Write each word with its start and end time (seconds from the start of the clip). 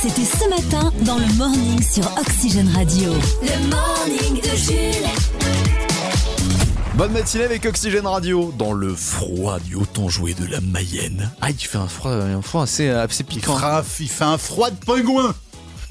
C'était 0.00 0.24
ce 0.24 0.48
matin 0.48 0.92
dans 1.04 1.18
le 1.18 1.26
morning 1.34 1.82
sur 1.82 2.04
Oxygène 2.16 2.68
Radio. 2.68 3.10
Le 3.42 3.68
morning 3.68 4.40
de 4.40 4.56
Jules. 4.56 5.08
Bonne 6.94 7.10
matinée 7.10 7.42
avec 7.42 7.66
Oxygène 7.66 8.06
Radio 8.06 8.54
dans 8.56 8.72
le 8.72 8.94
froid 8.94 9.58
du 9.58 9.74
haut 9.74 10.08
joué 10.08 10.34
de 10.34 10.46
la 10.46 10.60
Mayenne. 10.60 11.32
Ah, 11.40 11.50
il 11.50 11.56
fait 11.58 11.78
un 11.78 11.88
froid, 11.88 12.12
un 12.12 12.42
froid 12.42 12.62
assez, 12.62 12.88
assez 12.88 13.24
piquant. 13.24 13.54
Raph, 13.54 13.98
il 13.98 14.08
fait 14.08 14.22
un 14.22 14.38
froid 14.38 14.70
de 14.70 14.76
pingouin. 14.76 15.34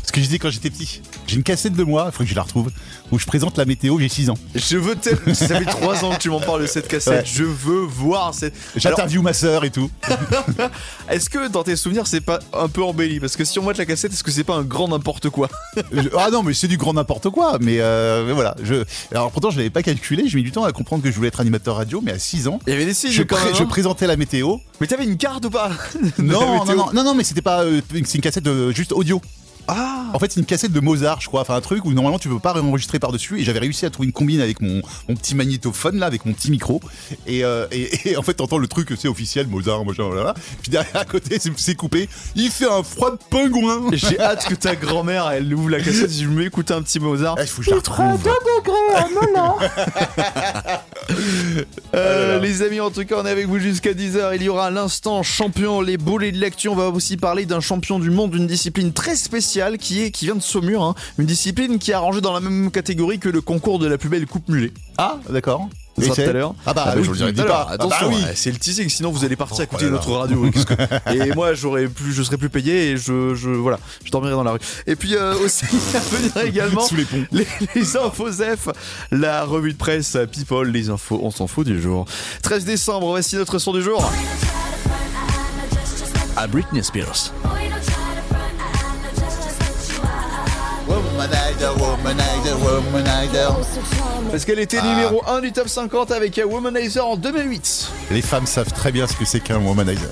Ce 0.06 0.14
que 0.14 0.22
je 0.22 0.26
disais 0.26 0.40
quand 0.40 0.52
j'étais 0.52 0.70
petit. 0.70 1.02
J'ai 1.28 1.36
une 1.36 1.44
cassette 1.44 1.74
de 1.74 1.84
moi, 1.84 2.06
il 2.08 2.12
faut 2.16 2.24
que 2.24 2.30
je 2.30 2.36
la 2.36 2.42
retrouve, 2.44 2.72
où 3.12 3.20
je 3.20 3.26
présente 3.26 3.58
la 3.58 3.66
météo, 3.66 4.00
j'ai 4.00 4.08
6 4.10 4.30
ans. 4.30 4.38
Je 4.56 4.78
veux 4.78 4.96
tellement. 4.96 5.34
Ça 5.34 5.48
fait 5.60 5.66
3 5.66 6.06
ans 6.06 6.16
que 6.16 6.20
tu 6.20 6.30
m'en 6.30 6.40
parles 6.40 6.62
de 6.62 6.68
cette 6.68 6.88
cassette. 6.88 7.14
Ouais. 7.14 7.24
Je 7.26 7.44
veux 7.44 7.82
voir 7.82 8.34
cette. 8.34 8.54
J'interview 8.78 9.22
ma 9.22 9.34
sœur 9.34 9.64
et 9.66 9.70
tout. 9.70 9.92
Est-ce 11.10 11.30
que 11.30 11.48
dans 11.50 11.64
tes 11.64 11.76
souvenirs, 11.76 12.08
c'est 12.08 12.22
pas 12.22 12.40
un 12.54 12.68
peu 12.68 12.84
embelli? 12.84 13.20
Parce 13.20 13.36
que 13.36 13.44
si 13.46 13.60
on 13.60 13.64
voit 13.64 13.74
la 13.74 13.86
cassette, 13.86 14.14
est-ce 14.14 14.24
que 14.24 14.32
c'est 14.32 14.44
pas 14.44 14.56
un 14.56 14.64
grand 14.64 14.88
n'importe 14.88 15.30
quoi? 15.30 15.50
Je- 15.92 16.10
ah 16.18 16.30
non, 16.32 16.44
mais 16.44 16.54
c'est 16.54 16.68
du 16.68 16.78
grand 16.78 16.94
n'importe 16.94 17.30
quoi. 17.30 17.58
Mais, 17.62 17.78
euh, 17.80 18.26
mais 18.26 18.34
voilà. 18.34 18.56
Je... 18.64 18.84
Alors 19.12 19.32
pourtant, 19.32 19.50
je 19.52 19.58
l'avais 19.58 19.70
pas 19.70 19.84
calculé. 19.84 20.24
J'ai 20.28 20.38
mis 20.38 20.44
du 20.44 20.52
temps 20.52 20.64
à 20.64 20.72
comprendre 20.72 21.04
que 21.04 21.10
je 21.12 21.16
voulais 21.16 21.28
être 21.30 21.40
animateur 21.40 21.76
radio, 21.76 22.02
mais 22.04 22.12
à 22.14 22.20
6 22.20 22.48
ans. 22.48 22.60
Il 22.68 22.74
y 22.74 22.76
avait 22.76 22.86
des 22.86 22.94
signes 22.94 23.12
Je, 23.12 23.24
pré- 23.24 23.54
je 23.54 23.64
hein 23.64 23.66
présentais 23.68 24.08
la 24.08 24.16
météo. 24.18 24.58
Mais 24.82 24.88
t'avais 24.88 25.06
une 25.06 25.18
carte 25.18 25.46
ou 25.46 25.50
pas? 25.50 25.72
De 26.18 26.24
Non, 26.24 26.66
non, 26.66 26.76
non, 26.76 26.86
non, 26.94 27.04
non, 27.04 27.16
mais 27.16 27.24
c'était 27.24 27.42
pas. 27.42 27.64
euh, 27.64 27.82
c'est 27.92 28.16
une 28.16 28.22
cassette 28.22 28.44
de, 28.44 28.72
juste 28.72 28.92
audio. 28.94 29.22
Ah 29.68 30.06
En 30.14 30.20
fait, 30.20 30.32
c'est 30.32 30.40
une 30.40 30.46
cassette 30.46 30.72
de 30.72 30.80
Mozart, 30.80 31.22
je 31.22 31.28
crois. 31.28 31.42
Enfin, 31.42 31.56
un 31.56 31.62
truc 31.62 31.86
où 31.86 31.94
normalement 31.94 32.20
tu 32.20 32.30
peux 32.30 32.40
pas 32.40 32.60
enregistrer 32.62 33.00
par-dessus. 33.00 33.40
Et 33.40 33.44
j'avais 33.44 33.60
réussi 33.60 33.86
à 33.86 33.90
trouver 33.90 34.08
une 34.08 34.14
combine 34.14 34.42
avec 34.42 34.62
mon, 34.62 34.82
mon 35.10 35.16
petit 35.16 35.36
magnétophone, 35.36 35.98
là, 36.00 36.06
avec 36.06 36.26
mon 36.26 36.34
petit 36.34 36.52
micro. 36.52 36.82
Et, 37.26 37.44
euh, 37.44 37.68
et, 37.72 38.12
et 38.12 38.18
en 38.18 38.24
fait, 38.24 38.36
t'entends 38.36 38.58
le 38.58 38.68
truc, 38.68 38.94
c'est 38.98 39.08
officiel, 39.08 39.48
Mozart, 39.48 39.84
machin, 39.86 40.04
voilà. 40.04 40.34
Puis 40.62 40.72
derrière, 40.72 40.96
à 40.96 41.06
côté, 41.06 41.38
c'est- 41.40 41.76
coupé. 41.76 42.10
Il 42.36 42.50
fait 42.50 42.70
un 42.70 42.82
froid 42.82 43.12
de 43.12 43.18
pingouin. 43.30 43.90
J'ai 43.94 44.20
hâte 44.20 44.46
que 44.48 44.56
ta 44.56 44.76
grand-mère, 44.76 45.30
elle 45.32 45.54
ouvre 45.54 45.70
la 45.70 45.80
cassette 45.80 46.10
et 46.12 46.24
je 46.24 46.28
me 46.28 46.40
mets 46.40 46.46
écouter 46.46 46.74
un 46.74 46.82
petit 46.82 47.00
Mozart. 47.00 47.36
Ah, 47.38 47.42
il 47.44 47.48
faut 47.48 47.60
que 47.62 47.66
je 47.66 47.70
la 47.72 47.76
retrouve. 47.78 48.08
Euh, 51.96 52.40
les 52.40 52.62
amis, 52.62 52.80
en 52.80 52.92
tout 52.92 53.06
cas, 53.06 53.16
on 53.22 53.26
est 53.26 53.30
avec 53.30 53.48
vous 53.48 53.60
jusqu'à 53.60 53.94
10h. 53.94 54.36
Il 54.36 54.44
y 54.44 54.50
aura 54.50 54.70
l'instant 54.70 55.24
champion, 55.24 55.82
les 55.82 55.98
boulets 55.98 56.32
de 56.32 56.40
l'actu. 56.40 56.68
On 56.70 56.76
va 56.76 56.90
aussi 56.90 57.18
parler 57.18 57.46
d'un 57.46 57.60
champion 57.60 58.00
du 58.00 58.10
monde 58.10 58.32
d'une 58.32 58.48
discipline 58.48 58.92
très 58.94 59.16
spéciale 59.16 59.78
qui 59.78 60.04
est 60.04 60.12
qui 60.12 60.26
vient 60.26 60.36
de 60.36 60.42
Saumur. 60.42 60.84
hein. 60.84 60.96
Une 61.18 61.26
discipline 61.26 61.80
qui 61.80 61.92
est 61.92 61.96
rangée 61.96 62.22
dans 62.22 62.34
la 62.34 62.40
même 62.42 62.72
catégorie 62.72 63.20
que 63.20 63.30
le 63.30 63.42
concours 63.42 63.80
de 63.80 63.88
la 63.88 63.98
plus 63.98 64.10
belle 64.10 64.26
coupe 64.28 64.48
mulet. 64.50 64.72
Ah, 64.98 65.20
d'accord. 65.30 65.70
Sera 66.00 66.16
tout 66.16 66.22
à 66.22 66.34
l'heure. 66.34 66.56
Ah 66.66 66.74
bah, 66.74 66.84
Ah 66.86 66.90
bah, 66.92 66.94
oui, 66.98 67.04
je 67.04 67.08
vous 67.08 67.14
le 67.24 67.32
dirai 67.32 67.48
tout 67.48 67.52
à. 67.54 67.72
Attention, 67.72 67.98
Ah 68.02 68.10
bah 68.10 68.16
oui. 68.16 68.26
c'est 68.36 68.52
le 68.52 68.58
teasing, 68.58 68.88
sinon 68.90 69.12
vous 69.12 69.26
allez 69.26 69.36
partir 69.36 69.58
Oh 69.60 69.64
écouter 69.64 69.90
notre 69.90 70.12
radio. 70.12 70.46
Et 71.14 71.32
moi, 71.34 71.54
j'aurais 71.54 71.88
plus, 71.88 72.14
je 72.14 72.22
serais 72.24 72.38
plus 72.38 72.50
payé 72.50 72.92
et 72.92 72.98
je, 72.98 73.34
je, 73.36 73.50
voilà, 73.50 73.80
je 74.06 74.12
dormirai 74.12 74.34
dans 74.34 74.44
la 74.44 74.52
rue. 74.52 74.60
Et 74.86 74.96
puis 74.96 75.16
euh, 75.16 75.36
aussi 75.40 75.66
à 75.96 76.00
venir 76.00 76.38
également 76.46 76.82
Sous 76.82 76.96
les 76.96 77.06
ponts. 77.06 77.26
les, 77.32 77.48
les 77.76 77.98
infos 77.98 78.32
F, 78.32 78.70
la 79.12 79.44
revue 79.44 79.74
de 79.74 79.78
presse 79.78 80.18
People, 80.32 80.70
les 80.70 80.90
infos, 80.90 81.20
on 81.24 81.32
s'en 81.32 81.48
fout 81.48 81.66
du 81.66 81.82
jour. 81.82 82.06
13 82.44 82.66
décembre, 82.66 83.08
voici 83.08 83.36
notre 83.36 83.58
son 83.60 83.74
du 83.74 83.82
jour. 83.82 84.10
À 86.36 86.46
Britney 86.46 86.84
Spears. 86.84 87.32
Womanizer, 91.18 91.74
womanizer, 91.82 92.54
womanizer. 92.62 93.50
Parce 94.30 94.46
qu'elle 94.46 94.60
était 94.60 94.80
numéro 94.84 95.24
1 95.28 95.42
du 95.42 95.52
top 95.52 95.68
50 95.68 96.12
avec 96.12 96.40
Womanizer 96.46 97.08
en 97.08 97.18
2008. 97.18 97.88
Les 98.12 98.22
femmes 98.22 98.46
savent 98.46 98.72
très 98.72 98.92
bien 98.92 99.08
ce 99.08 99.16
que 99.16 99.26
c'est 99.26 99.40
qu'un 99.40 99.58
womanizer. 99.58 100.12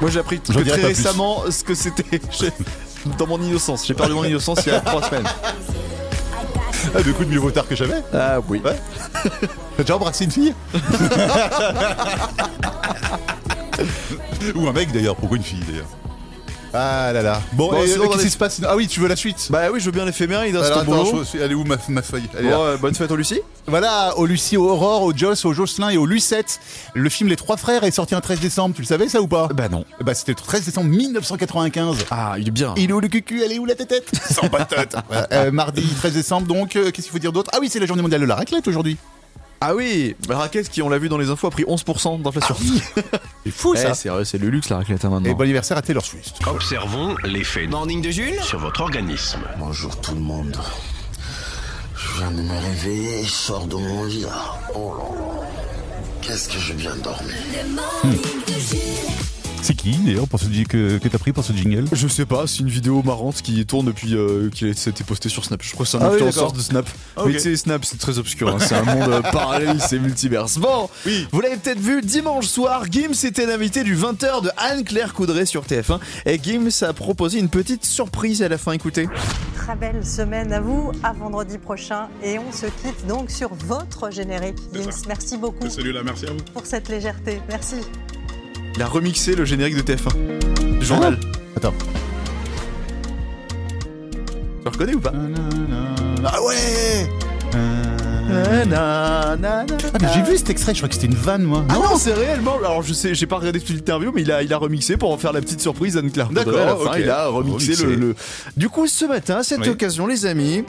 Moi 0.00 0.10
j'ai 0.10 0.18
appris 0.18 0.40
que 0.40 0.52
très 0.52 0.64
plus. 0.64 0.72
récemment 0.84 1.44
ce 1.48 1.62
que 1.62 1.76
c'était. 1.76 2.20
Dans 3.18 3.28
mon 3.28 3.40
innocence, 3.40 3.86
j'ai 3.86 3.94
perdu 3.94 4.14
mon 4.14 4.24
innocence 4.24 4.58
il 4.66 4.72
y 4.72 4.74
a 4.74 4.80
3 4.80 5.02
semaines. 5.04 5.28
Ah, 6.92 7.02
de 7.02 7.12
coup 7.12 7.24
de 7.24 7.30
mieux 7.30 7.38
vaut 7.38 7.52
tard 7.52 7.68
que 7.68 7.76
jamais. 7.76 8.02
Ah 8.12 8.40
oui. 8.48 8.60
Ouais. 8.64 8.80
T'as 9.76 9.84
déjà 9.84 9.94
embrassé 9.94 10.24
une 10.24 10.32
fille 10.32 10.54
Ou 14.56 14.66
un 14.66 14.72
mec 14.72 14.90
d'ailleurs, 14.90 15.14
pourquoi 15.14 15.36
une 15.36 15.44
fille 15.44 15.62
d'ailleurs 15.68 15.86
Ah 16.74 17.12
là 17.12 17.20
là. 17.22 17.42
Bon, 17.52 17.70
Bon, 17.70 17.82
et, 17.82 17.86
sinon, 17.86 18.04
euh, 18.04 18.08
qu'est-ce 18.08 18.22
qui 18.24 18.30
se 18.30 18.38
passe 18.38 18.60
Ah 18.66 18.76
oui, 18.76 18.86
tu 18.88 19.00
veux 19.00 19.08
la 19.08 19.16
suite? 19.16 19.48
Bah 19.50 19.64
oui, 19.72 19.78
je 19.80 19.84
veux 19.86 19.90
bien 19.92 20.04
l'éphéméride, 20.06 20.56
hein, 20.56 20.62
Alors, 20.62 20.78
c'est 20.80 20.84
ton 20.86 20.92
attends, 20.94 21.10
boulot. 21.10 21.24
je- 21.30 21.38
Elle 21.38 21.50
est 21.52 21.54
où 21.54 21.64
ma, 21.64 21.76
ma 21.88 22.00
feuille? 22.02 22.22
Elle 22.38 22.46
est 22.46 22.50
là. 22.50 22.56
Bon, 22.56 22.64
euh, 22.64 22.76
bonne 22.78 22.94
fête 22.94 23.10
au 23.10 23.16
Lucie. 23.16 23.40
Voilà, 23.66 24.16
au 24.16 24.24
Lucie, 24.26 24.56
au 24.56 24.70
Aurore, 24.70 25.02
au 25.02 25.12
Joss, 25.14 25.44
au 25.44 25.52
Jocelyn 25.52 25.90
et 25.90 25.96
au 25.98 26.06
Lucette. 26.06 26.60
Le 26.94 27.08
film 27.10 27.28
Les 27.28 27.36
Trois 27.36 27.56
Frères 27.58 27.84
est 27.84 27.90
sorti 27.90 28.14
un 28.14 28.20
13 28.22 28.40
décembre, 28.40 28.74
tu 28.74 28.80
le 28.82 28.86
savais 28.86 29.08
ça 29.08 29.20
ou 29.20 29.28
pas? 29.28 29.48
Bah 29.54 29.68
non. 29.68 29.84
Bah 30.00 30.14
c'était 30.14 30.32
le 30.32 30.36
13 30.36 30.64
décembre 30.64 30.88
1995. 30.88 31.98
Ah, 32.10 32.34
il 32.38 32.48
est 32.48 32.50
bien. 32.50 32.74
Il 32.76 32.90
est 32.90 32.92
où 32.92 33.00
le 33.00 33.08
cucu? 33.08 33.42
Elle 33.42 33.52
est 33.52 33.58
où 33.58 33.66
la 33.66 33.74
tête 33.74 34.10
Sans 34.30 34.48
patate. 34.48 34.96
Euh, 35.32 35.50
mardi 35.50 35.82
13 35.82 36.12
décembre, 36.14 36.46
donc 36.46 36.76
euh, 36.76 36.84
qu'est-ce 36.90 37.06
qu'il 37.06 37.12
faut 37.12 37.18
dire 37.18 37.32
d'autre? 37.32 37.50
Ah 37.54 37.58
oui, 37.60 37.68
c'est 37.70 37.80
la 37.80 37.86
journée 37.86 38.02
mondiale 38.02 38.20
de 38.22 38.26
la 38.26 38.34
raclette 38.36 38.66
aujourd'hui. 38.66 38.96
Ah 39.64 39.76
oui, 39.76 40.16
bah, 40.26 40.38
raquette 40.38 40.68
qui, 40.68 40.82
on 40.82 40.88
l'a 40.88 40.98
vu 40.98 41.08
dans 41.08 41.18
les 41.18 41.30
infos, 41.30 41.46
a 41.46 41.50
pris 41.50 41.62
11% 41.62 42.20
d'inflation. 42.20 42.56
C'est 43.44 43.50
fou 43.52 43.74
Eh, 43.76 43.78
ça. 43.78 43.94
c'est 43.94 44.08
vrai, 44.08 44.24
c'est 44.24 44.38
le 44.38 44.48
luxe 44.48 44.68
la 44.70 44.78
raclette 44.78 45.04
hein, 45.04 45.10
maintenant. 45.10 45.30
Et 45.30 45.34
bon 45.34 45.42
anniversaire 45.44 45.76
à 45.76 45.82
Taylor 45.82 46.04
Swift. 46.04 46.36
Observons 46.48 47.14
l'effet 47.24 47.68
Morning 47.68 48.02
de 48.02 48.10
Jules 48.10 48.40
sur 48.42 48.58
votre 48.58 48.80
organisme. 48.80 49.40
Bonjour 49.60 50.00
tout 50.00 50.14
le 50.14 50.20
monde. 50.20 50.56
Je 51.96 52.18
viens 52.18 52.30
de 52.32 52.42
me 52.42 52.58
réveiller, 52.58 53.22
je 53.24 53.30
sors 53.30 53.66
de 53.66 53.76
mon 53.76 54.04
lit 54.04 54.22
là. 54.22 54.58
Oh 54.74 54.94
là 54.98 55.04
là. 55.16 55.46
Qu'est-ce 56.22 56.48
que 56.48 56.58
je 56.58 56.72
viens 56.72 56.94
de 56.96 57.00
dormir? 57.00 57.34
Le 57.52 57.68
morning 57.74 58.20
de 58.46 58.52
Jules. 58.54 58.81
C'est 59.64 59.74
qui 59.74 59.92
d'ailleurs 59.98 60.26
pour 60.26 60.40
ce 60.40 60.46
que, 60.46 60.98
que 60.98 61.08
t'as 61.08 61.18
pris 61.18 61.32
pour 61.32 61.44
ce 61.44 61.52
jingle 61.52 61.84
Je 61.92 62.08
sais 62.08 62.26
pas, 62.26 62.48
c'est 62.48 62.58
une 62.58 62.68
vidéo 62.68 63.00
marrante 63.04 63.42
qui 63.42 63.64
tourne 63.64 63.86
depuis 63.86 64.16
euh, 64.16 64.50
qui 64.50 64.64
a 64.64 64.70
été 64.70 65.04
postée 65.04 65.28
sur 65.28 65.44
Snap. 65.44 65.62
Je 65.62 65.70
crois 65.72 65.86
que 65.86 65.90
c'est 65.92 65.98
un 65.98 66.00
Ah 66.02 66.10
oui, 66.12 66.52
de 66.52 66.60
Snap. 66.60 66.84
Ah, 67.16 67.22
Mais 67.24 67.30
ok. 67.30 67.36
tu 67.36 67.40
sais, 67.40 67.56
Snap, 67.56 67.84
c'est 67.84 67.96
très 67.98 68.18
obscur. 68.18 68.48
hein. 68.48 68.58
C'est 68.58 68.74
un 68.74 68.82
monde 68.82 69.08
euh, 69.08 69.22
parallèle, 69.32 69.80
c'est 69.80 70.00
multiverse. 70.00 70.58
Bon, 70.58 70.90
Oui. 71.06 71.28
vous 71.30 71.40
l'avez 71.40 71.56
peut-être 71.58 71.78
vu, 71.78 72.02
dimanche 72.02 72.46
soir, 72.46 72.82
Gims 72.90 73.12
était 73.24 73.46
l'invité 73.46 73.84
du 73.84 73.96
20h 73.96 74.42
de 74.42 74.50
Anne-Claire 74.56 75.14
Coudray 75.14 75.46
sur 75.46 75.62
TF1. 75.64 76.00
Et 76.26 76.40
Gims 76.42 76.84
a 76.84 76.92
proposé 76.92 77.38
une 77.38 77.48
petite 77.48 77.84
surprise 77.86 78.42
à 78.42 78.48
la 78.48 78.58
fin. 78.58 78.72
Écoutez. 78.72 79.08
Très 79.56 79.76
belle 79.76 80.04
semaine 80.04 80.52
à 80.52 80.60
vous, 80.60 80.90
à 81.04 81.12
vendredi 81.12 81.58
prochain. 81.58 82.08
Et 82.24 82.36
on 82.40 82.50
se 82.50 82.66
quitte 82.66 83.06
donc 83.06 83.30
sur 83.30 83.54
votre 83.54 84.10
générique. 84.10 84.58
Gims, 84.74 85.04
merci 85.06 85.36
beaucoup 85.36 85.70
Salut 85.70 85.92
là, 85.92 86.00
merci 86.04 86.26
à 86.26 86.30
vous. 86.32 86.38
pour 86.52 86.66
cette 86.66 86.88
légèreté. 86.88 87.40
Merci. 87.48 87.76
Il 88.76 88.82
a 88.82 88.86
remixé 88.86 89.34
le 89.34 89.44
générique 89.44 89.76
de 89.76 89.82
TF1. 89.82 90.78
Du 90.78 90.86
journal. 90.86 91.18
Attends. 91.56 91.74
Tu 94.10 94.64
le 94.64 94.70
reconnais 94.70 94.94
ou 94.94 95.00
pas 95.00 95.12
Ah 96.24 96.42
ouais. 96.42 97.08
Ah 98.74 99.36
mais 100.00 100.08
j'ai 100.14 100.22
vu 100.22 100.38
cet 100.38 100.48
extrait, 100.48 100.72
je 100.72 100.78
crois 100.78 100.88
que 100.88 100.94
c'était 100.94 101.06
une 101.08 101.14
vanne 101.14 101.42
moi. 101.42 101.64
Ah 101.68 101.74
non, 101.74 101.96
c'est 101.98 102.14
réellement. 102.14 102.56
Alors 102.58 102.82
je 102.82 102.94
sais, 102.94 103.14
j'ai 103.14 103.26
pas 103.26 103.36
regardé 103.36 103.60
toute 103.60 103.76
l'interview, 103.76 104.10
mais 104.14 104.22
il 104.22 104.32
a, 104.32 104.42
il 104.42 104.52
a 104.52 104.56
remixé 104.56 104.96
pour 104.96 105.12
en 105.12 105.18
faire 105.18 105.32
la 105.32 105.40
petite 105.42 105.60
surprise. 105.60 105.94
D'accord, 105.96 106.56
à 106.56 106.64
la 106.64 106.76
fin, 106.76 106.84
ok. 106.84 106.96
Il 107.00 107.10
a 107.10 107.26
remixé, 107.26 107.72
Remixé. 107.74 107.86
Le, 107.86 107.94
le- 107.96 108.14
Du 108.56 108.68
coup, 108.70 108.86
ce 108.86 109.04
matin, 109.04 109.38
à 109.38 109.42
cette 109.42 109.60
Oui. 109.60 109.68
occasion, 109.68 110.06
les 110.06 110.24
amis. 110.24 110.64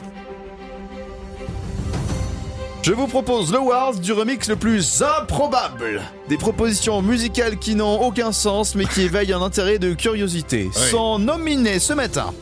Je 2.84 2.92
vous 2.92 3.06
propose 3.06 3.50
le 3.50 3.58
Wars 3.60 3.94
du 3.94 4.12
remix 4.12 4.46
le 4.46 4.56
plus 4.56 5.02
improbable. 5.02 6.02
Des 6.28 6.36
propositions 6.36 7.00
musicales 7.00 7.56
qui 7.56 7.74
n'ont 7.74 7.98
aucun 8.02 8.30
sens 8.30 8.74
mais 8.74 8.84
qui 8.84 9.00
éveillent 9.00 9.32
un 9.32 9.40
intérêt 9.40 9.78
de 9.78 9.94
curiosité. 9.94 10.68
Sont 10.70 11.18
nominées 11.18 11.78
ce 11.78 11.94
matin. 11.94 12.34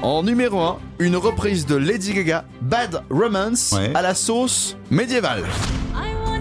En 0.00 0.22
numéro 0.22 0.58
1, 0.62 0.78
une 0.98 1.16
reprise 1.16 1.66
de 1.66 1.76
Lady 1.76 2.14
Gaga, 2.14 2.46
Bad 2.62 3.02
Romance, 3.10 3.72
Ouais. 3.76 3.92
à 3.94 4.00
la 4.00 4.14
sauce 4.14 4.78
médiévale. 4.90 5.44
I 5.94 6.14
want 6.24 6.40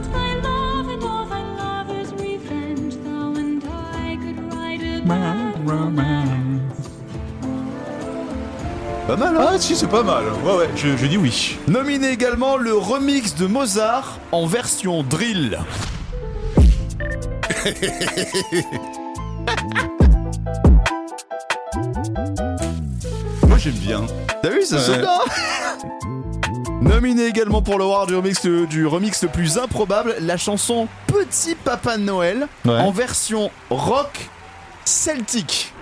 Pas 9.09 9.15
mal, 9.17 9.35
hein 9.37 9.47
Ah 9.53 9.57
si 9.57 9.75
c'est 9.75 9.87
pas 9.87 10.03
mal. 10.03 10.23
Ouais 10.45 10.53
ouais, 10.55 10.69
je, 10.75 10.95
je 10.95 11.05
dis 11.07 11.17
oui. 11.17 11.57
Nominé 11.67 12.09
également 12.09 12.57
le 12.57 12.75
remix 12.75 13.33
de 13.33 13.47
Mozart 13.47 14.19
en 14.31 14.45
version 14.45 15.01
drill. 15.01 15.57
Moi 23.47 23.57
j'aime 23.57 23.73
bien. 23.73 24.01
T'as 24.41 24.49
vu, 24.49 24.63
ça 24.63 24.75
Ouais. 24.77 24.81
sonne 24.81 25.01
bien 25.01 25.09
Nominé 26.81 27.25
également 27.25 27.61
pour 27.61 27.77
le 27.77 27.85
War 27.85 28.07
du 28.07 28.15
remix, 28.15 28.43
le, 28.45 28.65
du 28.65 28.85
remix 28.87 29.21
le 29.23 29.29
plus 29.29 29.57
improbable, 29.57 30.15
la 30.21 30.37
chanson 30.37 30.87
Petit 31.07 31.55
Papa 31.55 31.97
Noël 31.97 32.47
Ouais. 32.65 32.73
en 32.77 32.91
version 32.91 33.51
rock 33.69 34.29
celtique. 34.85 35.73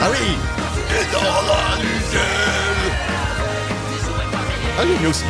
Ah 0.00 0.06
oui 0.10 0.36
Et 0.90 1.12
dans 1.12 1.20
la 1.22 1.82
nuit 1.82 1.88
Ah 4.78 4.82
oui, 4.84 4.92
mais 5.02 5.08
aussi. 5.08 5.24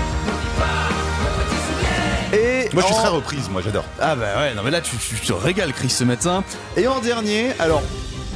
Et 2.32 2.68
Moi 2.74 2.82
je 2.82 2.86
suis 2.86 2.94
en- 2.94 2.98
très 2.98 3.08
reprise, 3.08 3.48
moi 3.50 3.62
j'adore. 3.64 3.84
Ah 3.98 4.14
bah 4.14 4.26
ouais, 4.38 4.54
non 4.54 4.62
mais 4.62 4.70
là 4.70 4.80
tu, 4.82 4.96
tu 4.98 5.14
te 5.16 5.32
régales 5.32 5.72
Chris 5.72 5.88
ce 5.88 6.04
matin. 6.04 6.44
Et 6.76 6.86
en 6.86 7.00
dernier, 7.00 7.52
alors 7.58 7.82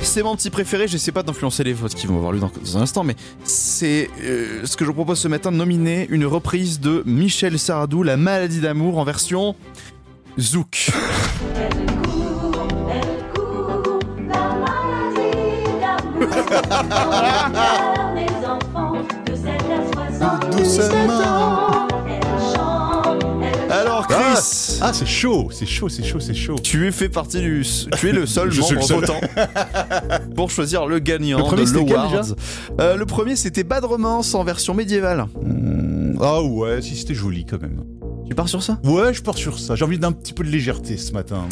C'est 0.01 0.23
mon 0.23 0.35
petit 0.35 0.49
préféré, 0.51 0.89
j'essaie 0.89 1.13
pas 1.13 1.23
d'influencer 1.23 1.63
les 1.63 1.75
votes 1.75 1.95
qui 1.95 2.07
vont 2.07 2.17
avoir 2.17 2.33
lieu 2.33 2.41
dans, 2.41 2.51
dans 2.65 2.79
un 2.79 2.81
instant, 2.83 3.05
mais 3.05 3.15
c'est 3.45 4.09
euh, 4.25 4.63
ce 4.65 4.77
que 4.77 4.85
je 4.85 4.89
vous 4.89 4.95
propose 4.95 5.19
ce 5.21 5.29
matin 5.29 5.53
de 5.53 5.57
nominer 5.59 6.07
une 6.11 6.25
reprise 6.25 6.81
de 6.81 7.03
Michel 7.07 7.59
Sardou, 7.59 8.03
La 8.03 8.17
maladie 8.17 8.61
d'amour 8.61 8.97
en 8.99 9.05
version 9.05 9.55
Zouk. 10.41 10.91
Alors 23.71 24.07
Chris, 24.07 24.79
Ah, 24.81 24.93
c'est 24.93 25.07
chaud, 25.07 25.49
c'est 25.51 25.67
chaud, 25.67 25.89
c'est 25.89 26.03
chaud, 26.05 26.21
c'est 26.21 26.35
chaud. 26.35 26.57
tu 26.63 26.87
es 26.87 26.93
fait 26.93 27.09
partie 27.09 27.41
du, 27.41 27.65
tu 27.99 28.09
es 28.09 28.13
le 28.13 28.27
seul 28.27 28.51
Je 28.51 28.61
suis 28.61 28.75
membre 28.75 29.01
le 29.01 29.07
seul. 29.07 29.17
votant 29.19 29.21
pour 30.37 30.51
choisir 30.51 30.87
le 30.87 30.99
gagnant 30.99 31.39
Le 31.39 31.45
premier, 31.45 31.63
de 31.63 31.67
c'était 31.67 31.85
l'Awards. 31.93 32.25
Euh, 32.81 32.97
le 32.97 33.07
premier 33.07 33.37
c'était 33.37 33.65
Bad 33.65 33.85
Romance 33.85 34.35
en 34.35 34.45
version 34.45 34.75
médiévale. 34.75 35.27
Hmm, 35.43 36.17
Ah 36.21 36.43
ouais, 36.43 36.83
si 36.83 36.97
c'était 36.97 37.15
joli 37.15 37.45
quand 37.47 37.61
même. 37.61 37.83
Tu 38.29 38.35
pars 38.35 38.49
sur 38.49 38.63
ça? 38.63 38.79
Ouais, 38.85 39.13
je 39.13 39.23
pars 39.23 39.37
sur 39.37 39.59
ça. 39.59 39.75
J'ai 39.75 39.85
envie 39.85 39.99
d'un 39.99 40.13
petit 40.13 40.33
peu 40.33 40.45
de 40.45 40.49
légèreté 40.51 40.97
ce 40.97 41.13
matin. 41.13 41.45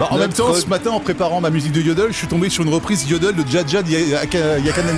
Bah, 0.00 0.08
en 0.10 0.16
Notre- 0.16 0.18
même 0.18 0.32
temps, 0.32 0.54
ce 0.54 0.66
matin, 0.66 0.90
en 0.90 1.00
préparant 1.00 1.40
ma 1.40 1.50
musique 1.50 1.72
de 1.72 1.80
Yodel, 1.80 2.08
je 2.10 2.16
suis 2.16 2.26
tombé 2.26 2.50
sur 2.50 2.64
une 2.64 2.72
reprise 2.74 3.08
Yodel 3.08 3.34
de 3.36 3.46
Jadja 3.48 3.80
Yakana 3.80 4.92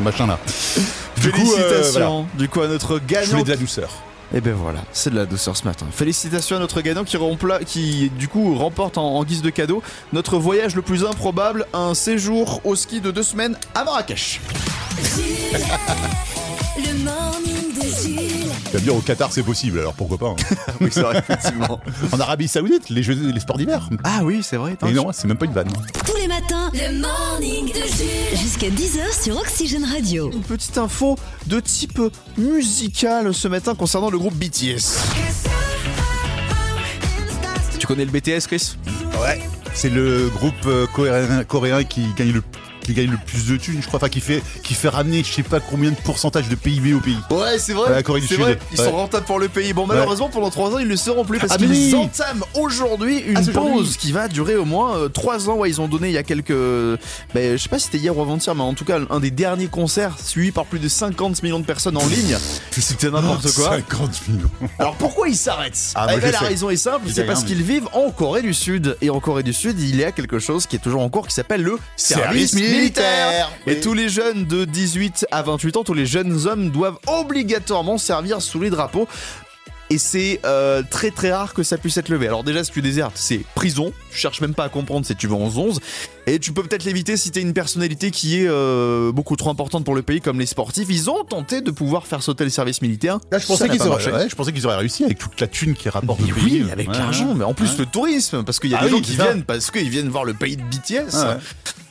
machin 0.00 0.26
là. 0.28 0.38
Du 1.20 1.30
coup, 1.32 1.52
euh, 1.52 1.56
Félicitations 1.56 2.26
du 2.38 2.48
coup 2.48 2.60
à 2.60 2.68
notre 2.68 2.98
Je 3.00 3.04
gagnant. 3.14 3.26
voulais 3.30 3.42
de 3.44 3.50
la 3.50 3.56
douceur. 3.56 3.90
Et 4.34 4.40
ben 4.40 4.54
voilà, 4.54 4.78
c'est 4.92 5.10
de 5.10 5.16
la 5.16 5.26
douceur 5.26 5.56
ce 5.56 5.64
matin. 5.64 5.84
Félicitations 5.92 6.56
à 6.56 6.58
notre 6.58 6.80
gagnant 6.80 7.04
qui, 7.04 7.16
rempla- 7.18 7.62
qui 7.64 8.10
du 8.16 8.28
coup 8.28 8.54
remporte 8.56 8.96
en, 8.96 9.16
en 9.16 9.24
guise 9.24 9.42
de 9.42 9.50
cadeau 9.50 9.82
notre 10.12 10.38
voyage 10.38 10.74
le 10.74 10.80
plus 10.82 11.04
improbable, 11.04 11.66
un 11.74 11.92
séjour 11.94 12.60
au 12.64 12.74
ski 12.76 13.00
de 13.00 13.10
deux 13.10 13.22
semaines 13.24 13.56
à 13.74 13.84
Marrakech. 13.84 14.40
Le 16.78 17.04
morning 17.04 17.74
de 17.74 17.82
Jules. 17.82 18.31
Tu 18.72 18.78
vas 18.78 18.80
me 18.80 18.84
dire, 18.86 18.96
au 18.96 19.02
Qatar, 19.02 19.30
c'est 19.30 19.42
possible, 19.42 19.80
alors 19.80 19.92
pourquoi 19.92 20.16
pas 20.16 20.28
hein. 20.28 20.54
Oui, 20.80 20.88
c'est 20.90 21.02
vrai, 21.02 21.18
effectivement. 21.18 21.78
En 22.10 22.18
Arabie 22.18 22.48
Saoudite, 22.48 22.88
les, 22.88 23.02
jeux, 23.02 23.12
les 23.30 23.38
sports 23.38 23.58
d'hiver. 23.58 23.90
Ah 24.02 24.20
oui, 24.22 24.40
c'est 24.42 24.56
vrai. 24.56 24.78
Mais 24.82 24.92
non, 24.92 25.12
c'est 25.12 25.28
même 25.28 25.36
pas 25.36 25.44
une 25.44 25.52
vanne. 25.52 25.68
Tous 26.06 26.16
les 26.16 26.26
matins, 26.26 26.70
le 26.72 26.98
morning 26.98 27.66
de 27.66 27.74
Jules. 27.74 28.38
Jusqu'à 28.40 28.68
10h 28.70 29.24
sur 29.24 29.36
Oxygène 29.36 29.84
Radio. 29.84 30.30
Une 30.32 30.40
petite 30.40 30.78
info 30.78 31.18
de 31.48 31.60
type 31.60 32.00
musical 32.38 33.34
ce 33.34 33.46
matin 33.46 33.74
concernant 33.74 34.08
le 34.08 34.18
groupe 34.18 34.36
BTS. 34.36 35.02
Tu 37.78 37.86
connais 37.86 38.06
le 38.06 38.10
BTS, 38.10 38.46
Chris? 38.46 38.76
Ouais. 39.20 39.42
C'est 39.74 39.90
le 39.90 40.30
groupe 40.30 40.54
euh, 40.64 40.86
coréen, 40.86 41.44
coréen 41.44 41.84
qui 41.84 42.06
gagne 42.16 42.32
le 42.32 42.42
qui 42.82 42.94
gagne 42.94 43.10
le 43.10 43.18
plus 43.26 43.46
de 43.46 43.56
thunes, 43.56 43.80
je 43.80 43.86
crois, 43.86 43.98
enfin 43.98 44.08
qui 44.08 44.20
fait 44.20 44.42
qui 44.62 44.74
fait 44.74 44.88
ramener 44.88 45.22
je 45.24 45.32
sais 45.32 45.42
pas 45.42 45.60
combien 45.60 45.90
de 45.90 45.96
pourcentage 45.96 46.48
de 46.48 46.54
PIB 46.54 46.94
au 46.94 47.00
pays. 47.00 47.16
Ouais, 47.30 47.58
c'est 47.58 47.72
vrai. 47.72 47.90
La 47.90 48.02
Corée 48.02 48.20
du 48.20 48.26
Sud. 48.26 48.38
vrai. 48.40 48.58
Ils 48.72 48.80
Ouais. 48.80 48.86
sont 48.86 48.96
rentables 48.96 49.24
pour 49.26 49.38
le 49.38 49.48
pays. 49.48 49.72
Bon, 49.72 49.86
malheureusement, 49.86 50.28
pendant 50.28 50.50
3 50.50 50.74
ans, 50.74 50.78
ils 50.78 50.84
ne 50.84 50.90
le 50.90 50.96
seront 50.96 51.24
plus 51.24 51.38
parce 51.38 51.52
Ah, 51.54 51.56
qu'ils 51.58 51.70
oui. 51.70 51.94
entament 51.94 52.44
aujourd'hui 52.54 53.18
une 53.20 53.36
Ah, 53.38 53.52
pause 53.52 53.96
qui 53.96 54.12
va 54.12 54.28
durer 54.28 54.56
au 54.56 54.64
moins 54.64 55.08
3 55.12 55.48
ans. 55.48 55.54
Ouais, 55.56 55.70
ils 55.70 55.80
ont 55.80 55.88
donné 55.88 56.08
il 56.08 56.14
y 56.14 56.18
a 56.18 56.22
quelques. 56.22 56.52
Ben, 57.34 57.56
je 57.56 57.56
sais 57.56 57.68
pas 57.68 57.78
si 57.78 57.86
c'était 57.86 57.98
hier 57.98 58.16
ou 58.16 58.20
avant-hier, 58.22 58.54
mais 58.54 58.62
en 58.62 58.74
tout 58.74 58.84
cas, 58.84 58.98
un 59.10 59.20
des 59.20 59.30
derniers 59.30 59.68
concerts 59.68 60.16
suivi 60.22 60.50
par 60.52 60.66
plus 60.66 60.78
de 60.78 60.88
50 60.88 61.42
millions 61.42 61.60
de 61.60 61.64
personnes 61.66 61.96
en 61.96 62.06
ligne. 62.06 62.36
C'était 62.72 63.10
n'importe 63.10 63.52
quoi. 63.52 63.70
50 63.76 64.28
millions. 64.28 64.50
Alors 64.78 64.94
pourquoi 64.96 65.28
ils 65.28 65.36
s'arrêtent? 65.36 65.92
Ah, 65.94 66.06
Eh 66.12 66.20
ben, 66.20 66.32
La 66.32 66.38
sais. 66.40 66.44
raison 66.46 66.70
est 66.70 66.76
simple, 66.76 67.06
c'est 67.12 67.24
parce 67.24 67.44
qu'ils 67.44 67.62
vivent 67.62 67.88
en 67.92 68.10
Corée 68.10 68.42
du 68.42 68.54
Sud. 68.54 68.96
Et 69.00 69.10
en 69.10 69.20
Corée 69.20 69.42
du 69.42 69.52
Sud, 69.52 69.78
il 69.80 69.96
y 69.96 70.04
a 70.04 70.12
quelque 70.12 70.38
chose 70.38 70.66
qui 70.66 70.76
est 70.76 70.78
toujours 70.80 71.02
en 71.02 71.08
cours 71.08 71.26
qui 71.28 71.34
s'appelle 71.34 71.62
le 71.62 71.78
service, 71.96 72.54
militaire. 72.72 73.50
Et 73.66 73.74
Oui. 73.74 73.80
tous 73.80 73.94
les 73.94 74.08
jeunes 74.08 74.44
de 74.46 74.64
18 74.64 75.26
à 75.30 75.42
28 75.42 75.76
ans, 75.76 75.84
tous 75.84 75.94
les 75.94 76.06
jeunes 76.06 76.46
hommes 76.46 76.70
doivent 76.70 76.98
obligatoirement 77.06 77.98
servir 77.98 78.40
sous 78.42 78.60
les 78.60 78.70
drapeaux. 78.70 79.06
Et 79.90 79.98
c'est 79.98 80.40
euh, 80.46 80.82
très 80.88 81.10
très 81.10 81.32
rare 81.32 81.52
que 81.52 81.62
ça 81.62 81.76
puisse 81.76 81.98
être 81.98 82.08
levé. 82.08 82.26
Alors 82.26 82.44
déjà, 82.44 82.64
si 82.64 82.70
tu 82.70 82.80
désertes, 82.80 83.12
c'est 83.16 83.40
prison. 83.54 83.92
Tu 84.10 84.18
cherches 84.18 84.40
même 84.40 84.54
pas 84.54 84.64
à 84.64 84.68
comprendre 84.70 85.04
si 85.04 85.14
tu 85.14 85.26
vas 85.26 85.36
en 85.36 85.50
11. 85.54 85.80
Et 86.28 86.38
tu 86.38 86.52
peux 86.52 86.62
peut-être 86.62 86.84
l'éviter 86.84 87.16
si 87.16 87.32
t'es 87.32 87.40
une 87.40 87.52
personnalité 87.52 88.12
qui 88.12 88.38
est 88.40 88.46
euh, 88.48 89.10
beaucoup 89.10 89.34
trop 89.34 89.50
importante 89.50 89.84
pour 89.84 89.96
le 89.96 90.02
pays, 90.02 90.20
comme 90.20 90.38
les 90.38 90.46
sportifs. 90.46 90.86
Ils 90.88 91.10
ont 91.10 91.24
tenté 91.24 91.60
de 91.62 91.70
pouvoir 91.72 92.06
faire 92.06 92.22
sauter 92.22 92.44
le 92.44 92.50
service 92.50 92.80
militaire. 92.80 93.18
Là, 93.32 93.38
je 93.38 93.46
pensais 93.46 93.68
qu'ils 93.68 93.82
auraient, 93.82 94.12
ouais, 94.12 94.28
je 94.28 94.36
pensais 94.36 94.52
qu'ils 94.52 94.64
auraient 94.66 94.76
réussi 94.76 95.04
avec 95.04 95.18
toute 95.18 95.40
la 95.40 95.48
thune 95.48 95.74
qui 95.74 95.88
rapporte 95.88 96.20
Mais 96.20 96.30
pays. 96.32 96.62
oui, 96.62 96.70
avec 96.70 96.88
Ouais, 96.90 96.96
l'argent, 96.96 97.30
ouais. 97.30 97.34
mais 97.38 97.44
en 97.44 97.54
plus 97.54 97.76
le 97.76 97.86
tourisme, 97.86 98.44
parce 98.44 98.60
qu'il 98.60 98.70
y 98.70 98.74
a 98.76 98.78
Ah 98.80 98.84
des 98.86 98.92
oui, 98.92 98.98
gens 98.98 99.02
qui 99.02 99.12
viennent 99.16 99.42
parce 99.42 99.72
qu'ils 99.72 99.88
viennent 99.90 100.08
voir 100.10 100.24
le 100.24 100.34
pays 100.34 100.56
de 100.56 100.62
BTS. 100.62 101.16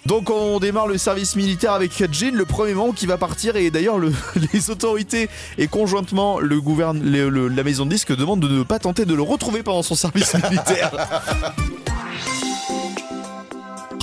Donc 0.06 0.30
on 0.32 0.60
démarre 0.60 0.88
le 0.88 0.98
service 0.98 1.36
militaire 1.36 1.74
avec 1.74 1.92
Jin, 2.12 2.32
le 2.34 2.46
premier 2.46 2.74
membre 2.74 2.96
qui 2.96 3.06
va 3.06 3.18
partir 3.18 3.56
et 3.58 3.70
d'ailleurs 3.70 4.00
le- 4.00 4.14
les 4.54 4.70
autorités 4.72 5.30
et 5.60 5.68
conjointement 5.68 6.40
le 6.40 6.60
gouverne, 6.62 7.04
le- 7.04 7.30
le- 7.30 7.50
la 7.50 7.64
maison 7.64 7.86
de 7.86 7.92
disques 7.92 8.16
demandent 8.16 8.40
de 8.40 8.48
ne 8.48 8.64
pas 8.64 8.80
tenter 8.80 9.06
de 9.06 9.14
le 9.14 9.22
retrouver 9.22 9.62
pendant 9.62 9.84
son 9.84 9.94
service 9.96 10.34
militaire. 10.50 10.92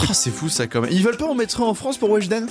Ah 0.08 0.14
c'est 0.14 0.30
fou 0.30 0.48
ça 0.48 0.66
quand 0.66 0.80
même. 0.82 0.90
Ils 0.92 1.02
veulent 1.02 1.16
pas 1.16 1.26
en 1.26 1.34
mettre 1.34 1.60
un 1.60 1.64
en 1.66 1.74
France 1.74 1.96
pour 1.98 2.10
Weshden? 2.10 2.46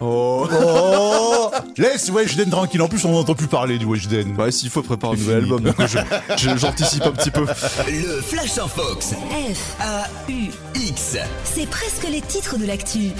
Oh 0.00 0.46
Oh 0.52 1.50
Laisse 1.76 2.08
Weshden 2.10 2.50
tranquille. 2.50 2.80
En 2.82 2.88
plus, 2.88 3.04
on 3.04 3.10
n'entend 3.12 3.34
plus 3.34 3.48
parler 3.48 3.78
du 3.78 3.84
Weshden. 3.84 4.36
Ouais 4.36 4.52
s'il 4.52 4.70
faut 4.70 4.82
préparer 4.82 5.14
un 5.14 5.16
nouvel 5.16 5.36
album, 5.38 5.62
donc 5.62 5.74
je- 5.80 5.98
je- 6.36 6.56
j'anticipe 6.56 7.02
un 7.04 7.10
petit 7.10 7.32
peu. 7.32 7.40
Le 7.40 8.20
Flash 8.22 8.58
en 8.58 8.68
Fox. 8.68 9.14
F, 9.52 9.76
A-U-X. 9.80 11.16
c'est 11.44 11.66
presque 11.68 12.06
les 12.10 12.20
titres 12.20 12.58
de 12.58 12.66
l'actu. 12.66 13.10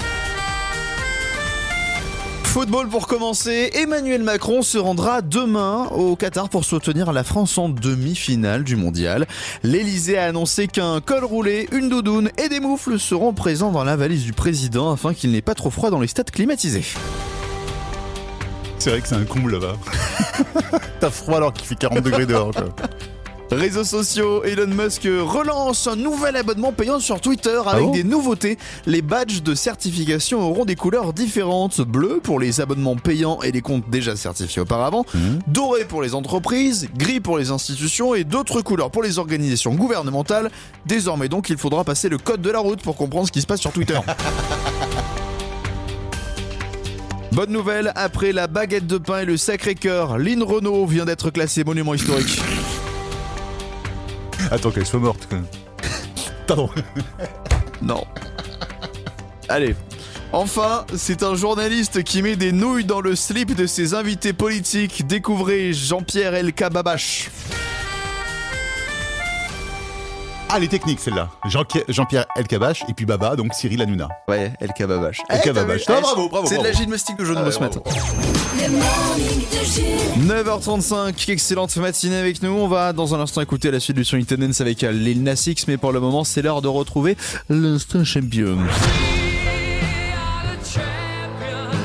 Football 2.49 2.89
pour 2.89 3.05
commencer, 3.05 3.69
Emmanuel 3.75 4.23
Macron 4.23 4.63
se 4.63 4.79
rendra 4.79 5.21
demain 5.21 5.85
au 5.91 6.15
Qatar 6.15 6.49
pour 6.49 6.65
soutenir 6.65 7.13
la 7.13 7.23
France 7.23 7.59
en 7.59 7.69
demi-finale 7.69 8.63
du 8.63 8.75
mondial. 8.75 9.27
L'Elysée 9.61 10.17
a 10.17 10.25
annoncé 10.25 10.67
qu'un 10.67 10.99
col 10.99 11.23
roulé, 11.25 11.69
une 11.71 11.89
doudoune 11.89 12.31
et 12.43 12.49
des 12.49 12.59
moufles 12.59 12.99
seront 12.99 13.33
présents 13.33 13.71
dans 13.71 13.83
la 13.83 13.95
valise 13.95 14.23
du 14.23 14.33
président 14.33 14.91
afin 14.91 15.13
qu'il 15.13 15.31
n'ait 15.31 15.43
pas 15.43 15.53
trop 15.53 15.69
froid 15.69 15.91
dans 15.91 15.99
les 15.99 16.07
stades 16.07 16.31
climatisés. 16.31 16.85
C'est 18.79 18.89
vrai 18.89 19.01
que 19.01 19.07
c'est 19.07 19.15
un 19.15 19.25
comble 19.25 19.51
là-bas. 19.51 19.77
T'as 20.99 21.11
froid 21.11 21.37
alors 21.37 21.53
qu'il 21.53 21.67
fait 21.67 21.75
40 21.75 22.01
degrés 22.01 22.25
dehors. 22.25 22.51
Quoi. 22.51 22.73
Réseaux 23.51 23.83
sociaux, 23.83 24.43
Elon 24.43 24.67
Musk 24.67 25.05
relance 25.05 25.87
un 25.87 25.95
nouvel 25.95 26.35
abonnement 26.35 26.71
payant 26.71 26.99
sur 26.99 27.19
Twitter 27.19 27.59
avec 27.65 27.83
bon 27.83 27.91
des 27.91 28.03
nouveautés. 28.03 28.59
Les 28.85 29.01
badges 29.01 29.41
de 29.41 29.55
certification 29.55 30.39
auront 30.41 30.65
des 30.65 30.75
couleurs 30.75 31.13
différentes. 31.13 31.81
Bleu 31.81 32.19
pour 32.21 32.39
les 32.39 32.61
abonnements 32.61 32.95
payants 32.95 33.41
et 33.41 33.51
les 33.51 33.61
comptes 33.61 33.89
déjà 33.89 34.15
certifiés 34.15 34.61
auparavant. 34.61 35.03
Doré 35.47 35.85
pour 35.85 36.03
les 36.03 36.13
entreprises, 36.13 36.89
gris 36.95 37.19
pour 37.21 37.39
les 37.39 37.49
institutions 37.49 38.13
et 38.13 38.23
d'autres 38.23 38.61
couleurs 38.61 38.91
pour 38.91 39.01
les 39.01 39.17
organisations 39.17 39.73
gouvernementales. 39.73 40.51
Désormais 40.85 41.27
donc, 41.27 41.49
il 41.49 41.57
faudra 41.57 41.83
passer 41.83 42.07
le 42.07 42.19
code 42.19 42.41
de 42.41 42.51
la 42.51 42.59
route 42.59 42.83
pour 42.83 42.95
comprendre 42.95 43.25
ce 43.25 43.31
qui 43.31 43.41
se 43.41 43.47
passe 43.47 43.61
sur 43.61 43.71
Twitter. 43.71 43.99
Bonne 47.31 47.51
nouvelle, 47.51 47.93
après 47.95 48.31
la 48.31 48.47
baguette 48.47 48.85
de 48.85 48.97
pain 48.97 49.21
et 49.21 49.25
le 49.25 49.37
Sacré-Cœur, 49.37 50.17
Lynn 50.17 50.43
Renault 50.43 50.85
vient 50.85 51.05
d'être 51.05 51.29
classée 51.31 51.63
monument 51.63 51.93
historique. 51.93 52.41
Attends 54.51 54.71
qu'elle 54.71 54.85
soit 54.85 54.99
morte. 54.99 55.27
Pardon. 56.47 56.69
Non. 57.81 58.03
Allez. 59.47 59.75
Enfin, 60.31 60.85
c'est 60.95 61.23
un 61.23 61.35
journaliste 61.35 62.03
qui 62.03 62.21
met 62.21 62.35
des 62.35 62.51
nouilles 62.51 62.85
dans 62.85 63.01
le 63.01 63.15
slip 63.15 63.55
de 63.55 63.65
ses 63.65 63.93
invités 63.93 64.33
politiques. 64.33 65.07
Découvrez 65.07 65.73
Jean-Pierre 65.73 66.33
Babache. 66.71 67.29
Ah, 70.51 70.57
les 70.59 70.67
techniques, 70.67 70.99
celle-là. 70.99 71.29
Jean- 71.45 71.63
Jean-Pierre 71.87 72.25
Elkabach 72.35 72.83
et 72.89 72.93
puis 72.93 73.05
Baba, 73.05 73.35
donc 73.35 73.53
Cyril 73.53 73.81
Hanouna. 73.83 74.07
Ouais, 74.27 74.51
Elka 74.59 74.87
Babache. 74.87 75.19
Elka 75.29 75.51
Eh, 75.55 75.59
Ah, 75.59 75.95
Eh, 75.97 76.01
bravo, 76.01 76.29
bravo, 76.29 76.47
C'est 76.47 76.57
de 76.57 76.63
la 76.63 76.71
gymnastique 76.71 77.17
de 77.17 77.25
jeu 77.25 77.35
de 77.35 77.41
mots 77.41 77.51
ce 77.51 77.59
matin. 77.59 77.81
Le 77.85 78.69
morning 78.69 79.45
de 79.47 79.63
Jules. 79.65 80.25
9h35, 80.27 81.29
excellente 81.29 81.75
matinée 81.77 82.17
avec 82.17 82.41
nous. 82.41 82.49
On 82.51 82.67
va 82.67 82.93
dans 82.93 83.13
un 83.13 83.19
instant 83.19 83.41
écouter 83.41 83.69
la 83.69 83.79
suite 83.79 83.95
du 83.97 84.03
son 84.03 84.17
Intendance 84.17 84.59
avec 84.59 84.83
euh, 84.83 84.91
Lil 84.91 85.21
Nas 85.21 85.43
X, 85.45 85.67
mais 85.67 85.77
pour 85.77 85.91
le 85.91 85.99
moment, 85.99 86.23
c'est 86.23 86.41
l'heure 86.41 86.61
de 86.63 86.67
retrouver 86.67 87.15
l'instant 87.49 88.03
champion. 88.03 88.57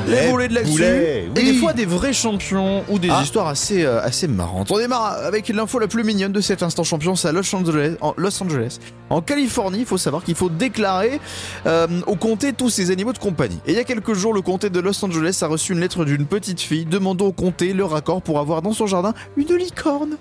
Les 0.08 0.30
boulets 0.30 0.48
de 0.48 0.54
l'actu 0.54 0.82
et 0.82 1.28
oui. 1.34 1.44
des 1.44 1.54
fois 1.54 1.72
des 1.72 1.86
vrais 1.86 2.12
champions 2.12 2.84
ou 2.88 2.98
des 2.98 3.08
Ah. 3.10 3.20
histoires 3.22 3.48
assez, 3.48 3.84
euh, 3.84 4.02
assez 4.02 4.28
marrantes. 4.28 4.70
On 4.70 4.78
démarre 4.78 5.12
avec 5.24 5.48
l'info 5.48 5.78
la 5.78 5.86
plus 5.88 6.04
mignonne 6.04 6.32
de 6.32 6.40
cet 6.40 6.62
instant 6.62 6.84
champion, 6.84 7.16
c'est 7.16 7.28
à 7.28 7.32
Los 7.32 7.54
Angeles. 7.54 7.94
En, 8.00 8.12
Los 8.16 8.42
Angeles. 8.42 8.78
en 9.10 9.20
Californie, 9.22 9.80
il 9.80 9.86
faut 9.86 9.98
savoir 9.98 10.22
qu'il 10.24 10.34
faut 10.34 10.48
déclarer 10.50 11.20
euh, 11.66 11.86
au 12.06 12.16
comté 12.16 12.52
tous 12.52 12.70
ces 12.70 12.90
animaux 12.90 13.12
de 13.12 13.18
compagnie. 13.18 13.58
Et 13.66 13.72
il 13.72 13.76
y 13.76 13.80
a 13.80 13.84
quelques 13.84 14.14
jours, 14.14 14.34
le 14.34 14.42
comté 14.42 14.70
de 14.70 14.80
Los 14.80 15.02
Angeles 15.04 15.38
a 15.42 15.46
reçu 15.46 15.72
une 15.72 15.80
lettre 15.80 16.04
d'une 16.04 16.26
petite 16.26 16.60
fille 16.60 16.84
demandant 16.84 17.26
au 17.26 17.32
comté 17.32 17.72
leur 17.72 17.94
accord 17.94 18.20
pour 18.22 18.38
avoir 18.40 18.60
dans 18.62 18.72
son 18.72 18.86
jardin 18.86 19.14
une 19.36 19.54
licorne. 19.56 20.16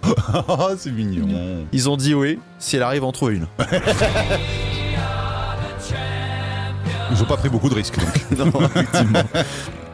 Ah, 0.47 0.69
c'est 0.77 0.91
mignon. 0.91 1.27
Ils 1.71 1.89
ont 1.89 1.97
dit 1.97 2.13
oui, 2.13 2.39
si 2.59 2.75
elle 2.77 2.83
arrive 2.83 3.03
en 3.03 3.11
trouver 3.11 3.35
une. 3.35 3.47
Ils 7.13 7.21
ont 7.21 7.25
pas 7.25 7.37
pris 7.37 7.49
beaucoup 7.49 7.69
de 7.69 7.75
risques. 7.75 7.97
Non, 8.37 8.51
effectivement. 8.65 9.21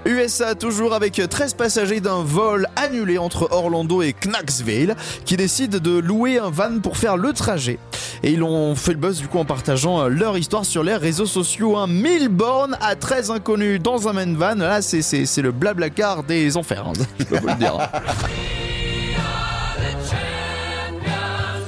USA 0.06 0.56
toujours 0.56 0.94
avec 0.94 1.22
13 1.30 1.54
passagers 1.56 2.00
d'un 2.00 2.24
vol 2.24 2.68
annulé 2.78 3.18
entre 3.18 3.50
Orlando 3.52 4.02
et 4.02 4.14
Knoxville 4.14 4.96
qui 5.26 5.36
décident 5.36 5.78
de 5.78 6.00
louer 6.00 6.40
un 6.40 6.50
van 6.50 6.80
pour 6.82 6.96
faire 6.96 7.18
le 7.18 7.34
trajet. 7.34 7.78
Et 8.24 8.32
ils 8.32 8.42
ont 8.42 8.76
fait 8.76 8.94
le 8.94 8.98
buzz 8.98 9.20
du 9.20 9.28
coup 9.28 9.38
en 9.40 9.46
partageant 9.46 10.00
euh, 10.02 10.08
leur 10.08 10.38
histoire 10.38 10.64
sur 10.64 10.84
les 10.84 10.96
réseaux 10.96 11.26
sociaux. 11.26 11.76
Un 11.78 11.88
1000 11.88 12.30
bornes 12.30 12.78
à 12.82 12.96
13 12.96 13.32
inconnus 13.32 13.82
dans 13.82 14.08
un 14.08 14.14
main 14.14 14.34
van. 14.34 14.56
Là, 14.56 14.82
c'est, 14.82 15.42
le 15.42 15.52
blablacar 15.52 16.24
des 16.24 16.56
enfers. 16.56 16.88
hein. 16.88 16.94
Je 17.20 17.26
peux 17.26 17.40
vous 17.40 17.48
le 17.48 17.56
dire. 17.56 17.78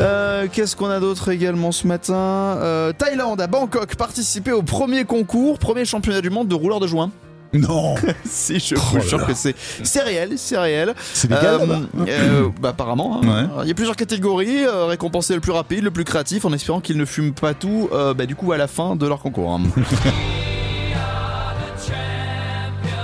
Euh, 0.01 0.48
Qu'est-ce 0.51 0.75
qu'on 0.75 0.89
a 0.89 1.00
d'autre 1.00 1.29
également 1.29 1.72
ce 1.72 1.86
matin 1.88 2.13
Euh, 2.15 2.91
Thaïlande, 2.93 3.39
à 3.41 3.48
Bangkok, 3.48 3.96
participer 3.96 4.51
au 4.51 4.62
premier 4.63 5.05
concours, 5.05 5.60
premier 5.60 5.86
championnat 5.86 6.22
du 6.22 6.29
monde 6.29 6.48
de 6.48 6.55
rouleurs 6.55 6.79
de 6.79 6.88
joint. 6.88 7.12
Non, 7.53 7.96
Si, 8.24 8.60
je 8.60 8.75
Oh 8.75 8.79
vous 8.93 9.01
jure 9.01 9.25
que 9.27 9.34
c'est 9.34 9.55
c'est 9.84 10.01
réel, 10.01 10.31
c'est 10.38 10.58
réel. 10.58 10.93
c'est 11.13 11.29
légal 11.29 11.60
Euh, 11.62 12.05
euh, 12.08 12.48
bah, 12.62 12.70
apparemment. 12.70 13.20
hein. 13.22 13.27
Ouais. 13.27 13.63
Il 13.63 13.67
y 13.67 13.72
a 13.72 13.74
plusieurs 13.74 13.98
catégories. 13.98 14.63
euh, 14.65 14.86
récompenser 14.86 15.34
le 15.36 15.41
plus 15.41 15.51
rapide, 15.51 15.84
le 15.84 15.91
plus 15.91 16.05
créatif, 16.05 16.46
en 16.46 16.53
espérant 16.53 16.79
qu'ils 16.79 16.98
ne 16.98 17.03
fument 17.05 17.34
pas 17.34 17.53
tout. 17.53 17.89
bah, 17.91 18.25
du 18.25 18.36
coup, 18.36 18.51
à 18.53 18.58
la 18.58 18.67
fin 18.67 18.96
de 18.96 19.05
leur 19.05 19.20
concours. 19.20 19.51
hein. 19.51 19.62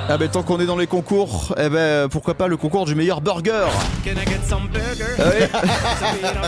Ah 0.10 0.18
ben 0.18 0.30
tant 0.30 0.42
qu'on 0.42 0.58
est 0.60 0.66
dans 0.66 0.78
les 0.78 0.88
concours, 0.88 1.54
eh 1.58 1.68
ben 1.68 2.08
pourquoi 2.08 2.34
pas 2.34 2.48
le 2.48 2.56
concours 2.56 2.86
du 2.86 2.96
meilleur 2.96 3.20
burger 3.20 3.66
Ah 5.20 5.24
oui. 5.28 5.46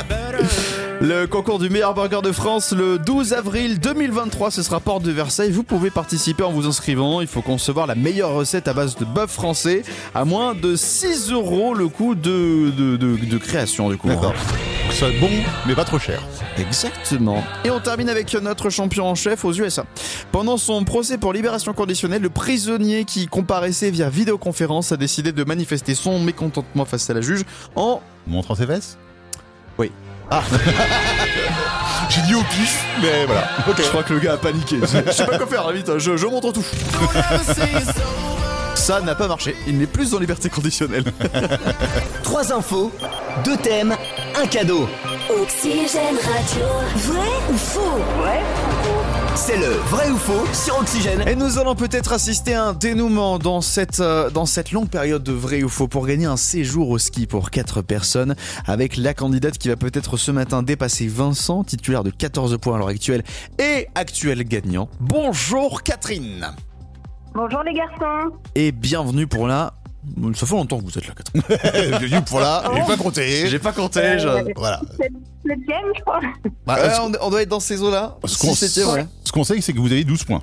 Le 1.02 1.28
concours 1.28 1.60
du 1.60 1.70
meilleur 1.70 1.94
burger 1.94 2.20
de 2.22 2.32
France 2.34 2.74
le 2.74 2.98
12 3.00 3.32
avril 3.34 3.80
2023, 3.80 4.52
ce 4.52 4.62
sera 4.64 4.82
porte 4.82 5.04
de 5.04 5.12
Versailles. 5.12 5.52
Vous 5.52 5.64
pouvez 5.64 5.90
participer 5.92 6.44
en 6.44 6.52
vous 6.52 6.68
inscrivant. 6.68 7.22
Il 7.22 7.28
faut 7.28 7.42
concevoir 7.42 7.88
la 7.88 7.96
meilleure 7.96 8.32
recette 8.34 8.68
à 8.68 8.74
base 8.74 8.96
de 8.98 9.06
bœuf 9.06 9.32
français 9.32 9.84
à 10.14 10.26
moins 10.26 10.56
de 10.56 10.76
6 10.76 11.32
euros 11.32 11.74
le 11.74 11.88
coût 11.88 12.16
de, 12.16 12.72
de, 12.72 12.98
de- 12.98 13.16
de 13.16 13.38
création 13.38 13.90
du 13.90 13.98
coup. 13.98 14.10
D'accord. 14.10 14.34
Que 14.90 14.96
ce 14.96 15.00
soit 15.06 15.20
bon, 15.20 15.30
mais 15.66 15.76
pas 15.76 15.86
trop 15.86 16.00
cher. 16.00 16.22
Exactement. 16.58 17.44
Et 17.64 17.70
on 17.70 17.80
termine 17.80 18.10
avec 18.10 18.34
notre 18.34 18.70
champion 18.70 19.06
en 19.08 19.16
chef 19.16 19.46
aux 19.46 19.54
USA. 19.54 19.86
Pendant 20.32 20.58
son 20.58 20.84
procès 20.84 21.18
pour 21.18 21.32
libération 21.32 21.74
conditionnelle, 21.74 22.22
le 22.22 22.30
prisonnier 22.30 23.06
qui 23.06 23.28
comparaissait 23.28 23.92
via 23.92 24.10
vidéoconférence 24.10 24.92
a 24.92 24.98
décidé 24.98 25.32
de 25.32 25.44
manifester 25.44 25.96
son 25.96 26.20
mécontentement 26.20 26.86
face 26.86 27.10
à 27.10 27.14
la 27.14 27.22
juge 27.22 27.44
en 27.76 28.02
Montrant 28.28 28.56
ses 28.56 28.68
fesses? 28.68 28.98
Oui. 29.78 29.92
Ah 30.30 30.44
J'ai 32.10 32.22
dit 32.22 32.36
au 32.36 32.42
pif, 32.42 32.86
mais 33.02 33.26
voilà. 33.26 33.48
Ok. 33.68 33.78
Je 33.78 33.90
crois 33.90 34.04
que 34.04 34.14
le 34.14 34.20
gars 34.20 34.34
a 34.34 34.38
paniqué. 34.38 34.78
Je 34.82 35.12
sais 35.12 35.26
pas 35.26 35.38
quoi 35.38 35.48
faire, 35.48 35.72
vite, 35.72 35.98
je, 35.98 36.18
je 36.18 36.26
montre 36.28 36.52
tout. 36.52 36.66
Ça 38.90 39.02
n'a 39.02 39.14
pas 39.14 39.28
marché. 39.28 39.56
Il 39.68 39.78
n'est 39.78 39.86
plus 39.86 40.16
en 40.16 40.18
liberté 40.18 40.50
conditionnelle. 40.50 41.04
Trois 42.24 42.52
infos, 42.52 42.92
deux 43.46 43.56
thèmes, 43.56 43.96
un 44.36 44.48
cadeau. 44.48 44.90
Oxygène 45.30 46.16
Radio. 46.16 46.66
Vrai 46.96 47.28
ou 47.52 47.54
faux? 47.56 48.00
C'est 49.36 49.58
le 49.58 49.74
vrai 49.92 50.10
ou 50.10 50.18
faux 50.18 50.44
sur 50.54 50.80
Oxygène. 50.80 51.24
Et 51.28 51.36
nous 51.36 51.60
allons 51.60 51.76
peut-être 51.76 52.14
assister 52.14 52.56
à 52.56 52.64
un 52.64 52.74
dénouement 52.74 53.38
dans 53.38 53.62
cette, 53.62 54.00
euh, 54.00 54.32
dans 54.32 54.48
cette 54.48 54.72
longue 54.72 54.90
période 54.90 55.22
de 55.22 55.34
vrai 55.34 55.62
ou 55.62 55.70
faux 55.70 55.88
pour 55.88 56.08
gagner 56.08 56.26
un 56.26 56.36
séjour 56.36 56.90
au 56.90 56.98
ski 56.98 57.28
pour 57.28 57.52
4 57.52 57.84
personnes 57.84 58.36
avec 58.66 58.98
la 58.98 59.14
candidate 59.14 59.60
qui 59.60 59.68
va 59.68 59.76
peut-être 59.76 60.18
ce 60.18 60.32
matin 60.32 60.64
dépasser 60.64 61.06
Vincent, 61.06 61.64
titulaire 61.64 62.04
de 62.04 62.10
14 62.10 62.58
points 62.58 62.74
à 62.74 62.80
l'heure 62.80 62.88
actuelle 62.88 63.24
et 63.60 63.88
actuel 63.94 64.44
gagnant. 64.46 64.90
Bonjour 65.00 65.84
Catherine 65.84 66.56
Bonjour 67.34 67.64
les 67.64 67.74
garçons. 67.74 68.32
et 68.56 68.72
bienvenue 68.72 69.28
pour 69.28 69.48
la... 69.48 69.74
Ça 70.36 70.46
fait 70.46 70.56
longtemps 70.56 70.80
que 70.80 70.86
vous 70.86 70.98
êtes 70.98 71.08
là 71.08 71.14
Catherine. 71.14 72.08
Dit 72.08 72.26
pour 72.26 72.40
là, 72.40 72.64
j'ai 72.76 72.82
pas 72.84 72.98
compté. 72.98 73.48
J'ai 73.48 73.60
pas 73.60 73.72
compté, 73.74 74.18
je... 74.18 74.54
Voilà. 74.56 74.82
Septième, 75.46 75.86
je 75.96 76.02
crois. 76.02 76.20
Bah, 76.66 76.78
on, 77.02 77.12
on 77.22 77.30
doit 77.30 77.42
être 77.44 77.50
dans 77.50 77.60
ces 77.60 77.82
eaux-là. 77.84 78.18
ce 78.26 78.38
qu'on 78.38 78.54
17e, 78.54 78.94
ouais. 78.94 79.08
ce 79.24 79.32
qu'on 79.32 79.44
sait, 79.44 79.60
c'est 79.62 79.74
que 79.74 79.80
vous 79.80 79.92
avez 79.92 80.04
12 80.04 80.24
points. 80.24 80.42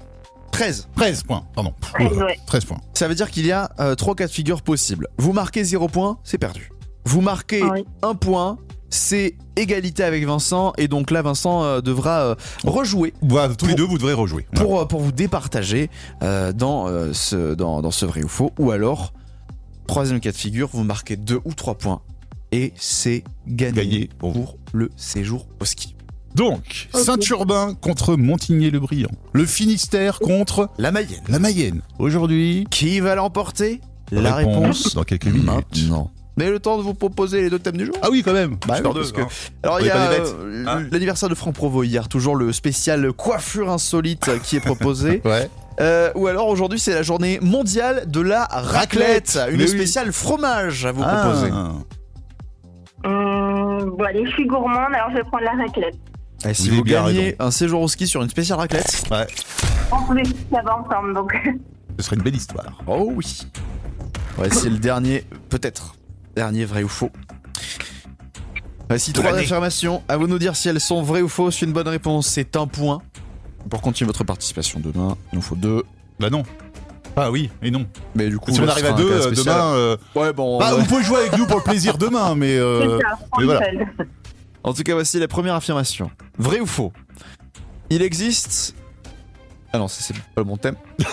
13. 0.52 0.88
13 0.96 1.22
points, 1.24 1.42
pardon. 1.54 1.74
13, 1.80 2.12
ouais. 2.18 2.38
13 2.46 2.64
points. 2.66 2.78
Ça 2.94 3.08
veut 3.08 3.14
dire 3.14 3.30
qu'il 3.30 3.46
y 3.46 3.52
a 3.52 3.70
euh, 3.80 3.94
trois 3.94 4.14
cas 4.14 4.26
de 4.26 4.32
figure 4.32 4.62
possibles. 4.62 5.08
Vous 5.18 5.32
marquez 5.32 5.64
0 5.64 5.88
points, 5.88 6.18
c'est 6.22 6.38
perdu. 6.38 6.70
Vous 7.04 7.20
marquez 7.20 7.62
Oui. 7.62 7.84
1 8.02 8.14
point, 8.14 8.58
c'est 8.96 9.34
égalité 9.56 10.02
avec 10.02 10.24
Vincent. 10.26 10.72
Et 10.78 10.88
donc 10.88 11.10
là, 11.10 11.22
Vincent 11.22 11.62
euh, 11.64 11.80
devra 11.80 12.20
euh, 12.20 12.34
rejouer 12.64 13.12
Voilà, 13.22 13.54
tous 13.54 13.66
les 13.66 13.74
deux, 13.74 13.84
vous 13.84 13.98
devrez 13.98 14.12
rejouer. 14.12 14.46
Pour, 14.54 14.80
euh, 14.80 14.84
pour 14.86 15.00
vous 15.00 15.12
départager 15.12 15.90
euh, 16.22 16.52
dans, 16.52 16.88
euh, 16.88 17.12
ce, 17.12 17.54
dans, 17.54 17.82
dans 17.82 17.90
ce 17.90 18.06
vrai 18.06 18.22
ou 18.22 18.28
faux. 18.28 18.52
Ou 18.58 18.70
alors, 18.70 19.12
troisième 19.86 20.20
cas 20.20 20.32
de 20.32 20.36
figure, 20.36 20.68
vous 20.72 20.84
marquez 20.84 21.16
2 21.16 21.40
ou 21.44 21.54
3 21.54 21.76
points. 21.76 22.00
Et 22.52 22.72
c'est 22.76 23.24
gagné, 23.46 23.72
Gagné 23.72 24.10
pour 24.18 24.56
le 24.72 24.90
séjour 24.96 25.46
au 25.60 25.64
ski. 25.64 25.94
Donc. 26.34 26.88
Saint-Urbain 26.92 27.74
contre 27.74 28.14
Montigny-le-Brillant. 28.16 29.10
Le 29.32 29.46
Finistère 29.46 30.18
contre 30.20 30.68
La 30.78 30.92
Mayenne. 30.92 31.22
la 31.28 31.38
Mayenne. 31.38 31.80
Aujourd'hui, 31.98 32.66
Qui 32.70 33.00
va 33.00 33.14
l'emporter? 33.14 33.80
La 34.12 34.34
réponse 34.34 34.94
dans 34.94 35.02
quelques 35.02 35.26
minutes. 35.26 35.90
Mais 36.38 36.50
le 36.50 36.60
temps 36.60 36.76
de 36.76 36.82
vous 36.82 36.92
proposer 36.94 37.40
les 37.42 37.48
deux 37.50 37.58
thèmes 37.58 37.76
du 37.78 37.86
jour 37.86 37.94
Ah 38.02 38.08
oui, 38.10 38.22
quand 38.22 38.32
même. 38.34 38.56
Bah 38.66 38.74
Histoire 38.76 38.94
oui, 38.94 39.00
de- 39.00 39.10
parce 39.10 39.12
que- 39.12 39.20
hein. 39.22 39.28
Alors 39.62 39.76
On 39.76 39.78
il 39.80 39.86
y 39.86 39.90
a 39.90 39.96
euh, 39.96 40.64
Ah. 40.66 40.78
l'anniversaire 40.90 41.28
de 41.30 41.34
Franck 41.34 41.54
Provo 41.54 41.82
hier, 41.82 42.08
toujours 42.08 42.36
le 42.36 42.52
spécial 42.52 43.10
coiffure 43.12 43.70
insolite 43.70 44.30
qui 44.42 44.56
est 44.56 44.60
proposé. 44.60 45.22
Ouais. 45.24 45.48
Euh, 45.80 46.10
ou 46.14 46.26
alors 46.26 46.48
aujourd'hui 46.48 46.78
c'est 46.78 46.94
la 46.94 47.02
journée 47.02 47.38
mondiale 47.42 48.04
de 48.10 48.20
la 48.20 48.44
raclette, 48.44 49.30
Raclette. 49.36 49.38
une 49.54 49.60
oui. 49.60 49.68
spéciale 49.68 50.10
fromage 50.12 50.86
à 50.86 50.92
vous 50.92 51.02
Ah. 51.04 51.20
proposer. 51.22 51.50
Hum, 53.04 53.90
bon, 53.96 54.04
allez, 54.04 54.24
je 54.26 54.30
suis 54.32 54.46
gourmande, 54.46 54.94
alors 54.94 55.10
je 55.10 55.16
vais 55.16 55.22
prendre 55.24 55.44
la 55.44 55.52
raclette. 55.52 55.94
Et 56.48 56.54
si 56.54 56.70
Vous 56.70 56.82
gagnez 56.82 57.20
raison. 57.30 57.36
un 57.40 57.50
séjour 57.50 57.80
au 57.82 57.88
ski 57.88 58.06
sur 58.06 58.22
une 58.22 58.28
spéciale 58.30 58.58
raclette, 58.58 59.02
Ouais. 59.10 59.26
En 59.90 60.02
plus, 60.04 60.24
ça 60.52 60.62
va 60.62 60.78
ensemble, 60.78 61.14
donc. 61.14 61.32
Ce 61.98 62.04
serait 62.04 62.16
une 62.16 62.22
belle 62.22 62.36
histoire. 62.36 62.66
oh 62.86 63.10
oui. 63.14 63.42
Ouais, 64.38 64.48
c'est 64.50 64.68
le 64.68 64.78
dernier, 64.78 65.24
peut-être, 65.50 65.95
dernier 66.36 66.64
vrai 66.66 66.82
ou 66.84 66.88
faux. 66.88 67.10
Voici 68.88 69.12
trois 69.12 69.32
affirmations. 69.34 70.02
À 70.08 70.16
vous 70.16 70.26
de 70.26 70.32
nous 70.32 70.38
dire 70.38 70.54
si 70.54 70.68
elles 70.68 70.80
sont 70.80 71.02
vraies 71.02 71.22
ou 71.22 71.28
fausses. 71.28 71.62
Une 71.62 71.72
bonne 71.72 71.88
réponse, 71.88 72.28
c'est 72.28 72.54
un 72.56 72.66
point. 72.68 73.02
Pour 73.68 73.80
continuer 73.80 74.06
votre 74.06 74.22
participation 74.22 74.78
demain, 74.78 75.16
il 75.32 75.36
nous 75.36 75.42
faut 75.42 75.56
deux. 75.56 75.82
Bah 76.20 76.30
non. 76.30 76.44
Ah 77.16 77.30
oui, 77.30 77.50
et 77.62 77.70
non. 77.70 77.86
Mais 78.14 78.28
du 78.28 78.38
coup, 78.38 78.52
si 78.52 78.60
on 78.60 78.68
arrive 78.68 78.84
à 78.86 78.92
deux, 78.92 79.10
euh, 79.10 79.30
demain. 79.32 79.74
euh, 79.74 79.96
Ouais, 80.14 80.32
bon. 80.32 80.58
Bah, 80.58 80.74
ouais. 80.74 80.80
vous 80.80 80.86
pouvez 80.86 81.02
jouer 81.02 81.18
avec 81.20 81.36
nous 81.38 81.46
pour 81.46 81.56
le 81.56 81.62
plaisir 81.64 81.96
demain, 81.98 82.34
mais. 82.34 82.56
euh, 82.56 82.98
c'est 83.00 83.06
ça, 83.08 83.18
mais 83.38 83.44
voilà. 83.46 83.60
En 84.62 84.74
tout 84.74 84.82
cas, 84.82 84.92
voici 84.94 85.18
la 85.18 85.26
première 85.26 85.54
affirmation. 85.54 86.10
Vrai 86.38 86.60
ou 86.60 86.66
faux? 86.66 86.92
Il 87.90 88.02
existe. 88.02 88.74
Ah 89.72 89.78
non, 89.78 89.88
ça, 89.88 90.00
c'est 90.02 90.14
pas 90.14 90.20
le 90.36 90.44
bon 90.44 90.56
thème. 90.58 90.76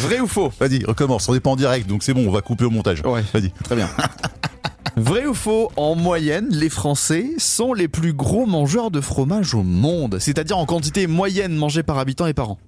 Vrai 0.00 0.20
ou 0.20 0.26
faux 0.26 0.50
Vas-y, 0.60 0.84
recommence. 0.84 1.28
On 1.28 1.32
n'est 1.34 1.40
pas 1.40 1.50
en 1.50 1.56
direct, 1.56 1.86
donc 1.88 2.02
c'est 2.02 2.14
bon, 2.14 2.26
on 2.26 2.30
va 2.30 2.40
couper 2.40 2.64
au 2.64 2.70
montage. 2.70 3.02
Ouais, 3.04 3.22
Vas-y. 3.32 3.50
très 3.64 3.76
bien. 3.76 3.88
Vrai 4.96 5.26
ou 5.26 5.34
faux 5.34 5.70
En 5.76 5.94
moyenne, 5.94 6.48
les 6.50 6.68
Français 6.68 7.30
sont 7.38 7.72
les 7.72 7.88
plus 7.88 8.12
gros 8.12 8.44
mangeurs 8.46 8.90
de 8.90 9.00
fromage 9.00 9.54
au 9.54 9.62
monde, 9.62 10.18
c'est-à-dire 10.18 10.58
en 10.58 10.66
quantité 10.66 11.06
moyenne 11.06 11.54
mangée 11.54 11.82
par 11.82 11.98
habitant 11.98 12.26
et 12.26 12.34
par 12.34 12.50
an. 12.50 12.58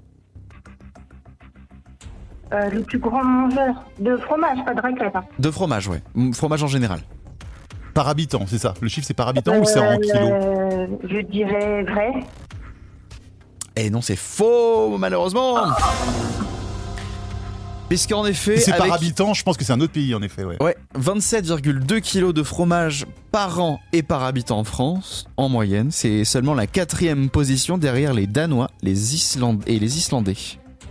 Euh, 2.52 2.68
le 2.70 2.82
plus 2.82 2.98
grand 2.98 3.24
mangeur 3.24 3.74
de 3.98 4.16
fromage, 4.18 4.58
pas 4.64 4.74
de 4.74 4.80
raclette. 4.80 5.16
Hein. 5.16 5.24
De 5.38 5.50
fromage, 5.50 5.88
ouais. 5.88 6.02
Fromage 6.34 6.62
en 6.62 6.66
général. 6.66 7.00
Par 7.94 8.08
habitant, 8.08 8.44
c'est 8.46 8.58
ça 8.58 8.74
Le 8.80 8.88
chiffre, 8.88 9.06
c'est 9.06 9.14
par 9.14 9.28
habitant 9.28 9.58
ou 9.58 9.64
c'est 9.64 9.78
en 9.80 9.98
kilos 9.98 10.14
Euh, 10.16 10.86
Je 11.08 11.20
dirais 11.26 11.82
vrai. 11.84 12.12
Et 13.76 13.88
non, 13.90 14.00
c'est 14.02 14.16
faux, 14.16 14.96
malheureusement 14.98 15.56
Puisqu'en 17.92 18.24
effet. 18.24 18.56
Si 18.56 18.70
c'est 18.70 18.76
par 18.78 18.90
habitant, 18.90 19.34
je 19.34 19.42
pense 19.42 19.58
que 19.58 19.64
c'est 19.64 19.72
un 19.74 19.80
autre 19.82 19.92
pays, 19.92 20.14
en 20.14 20.22
effet. 20.22 20.44
Ouais. 20.44 20.56
Ouais, 20.62 20.74
27,2 20.98 22.00
kilos 22.00 22.32
de 22.32 22.42
fromage 22.42 23.04
par 23.30 23.60
an 23.60 23.80
et 23.92 24.02
par 24.02 24.22
habitant 24.22 24.60
en 24.60 24.64
France, 24.64 25.26
en 25.36 25.50
moyenne. 25.50 25.90
C'est 25.90 26.24
seulement 26.24 26.54
la 26.54 26.66
quatrième 26.66 27.28
position 27.28 27.76
derrière 27.76 28.14
les 28.14 28.26
Danois, 28.26 28.70
les 28.80 29.14
et 29.66 29.78
les 29.78 29.98
Islandais. 29.98 30.38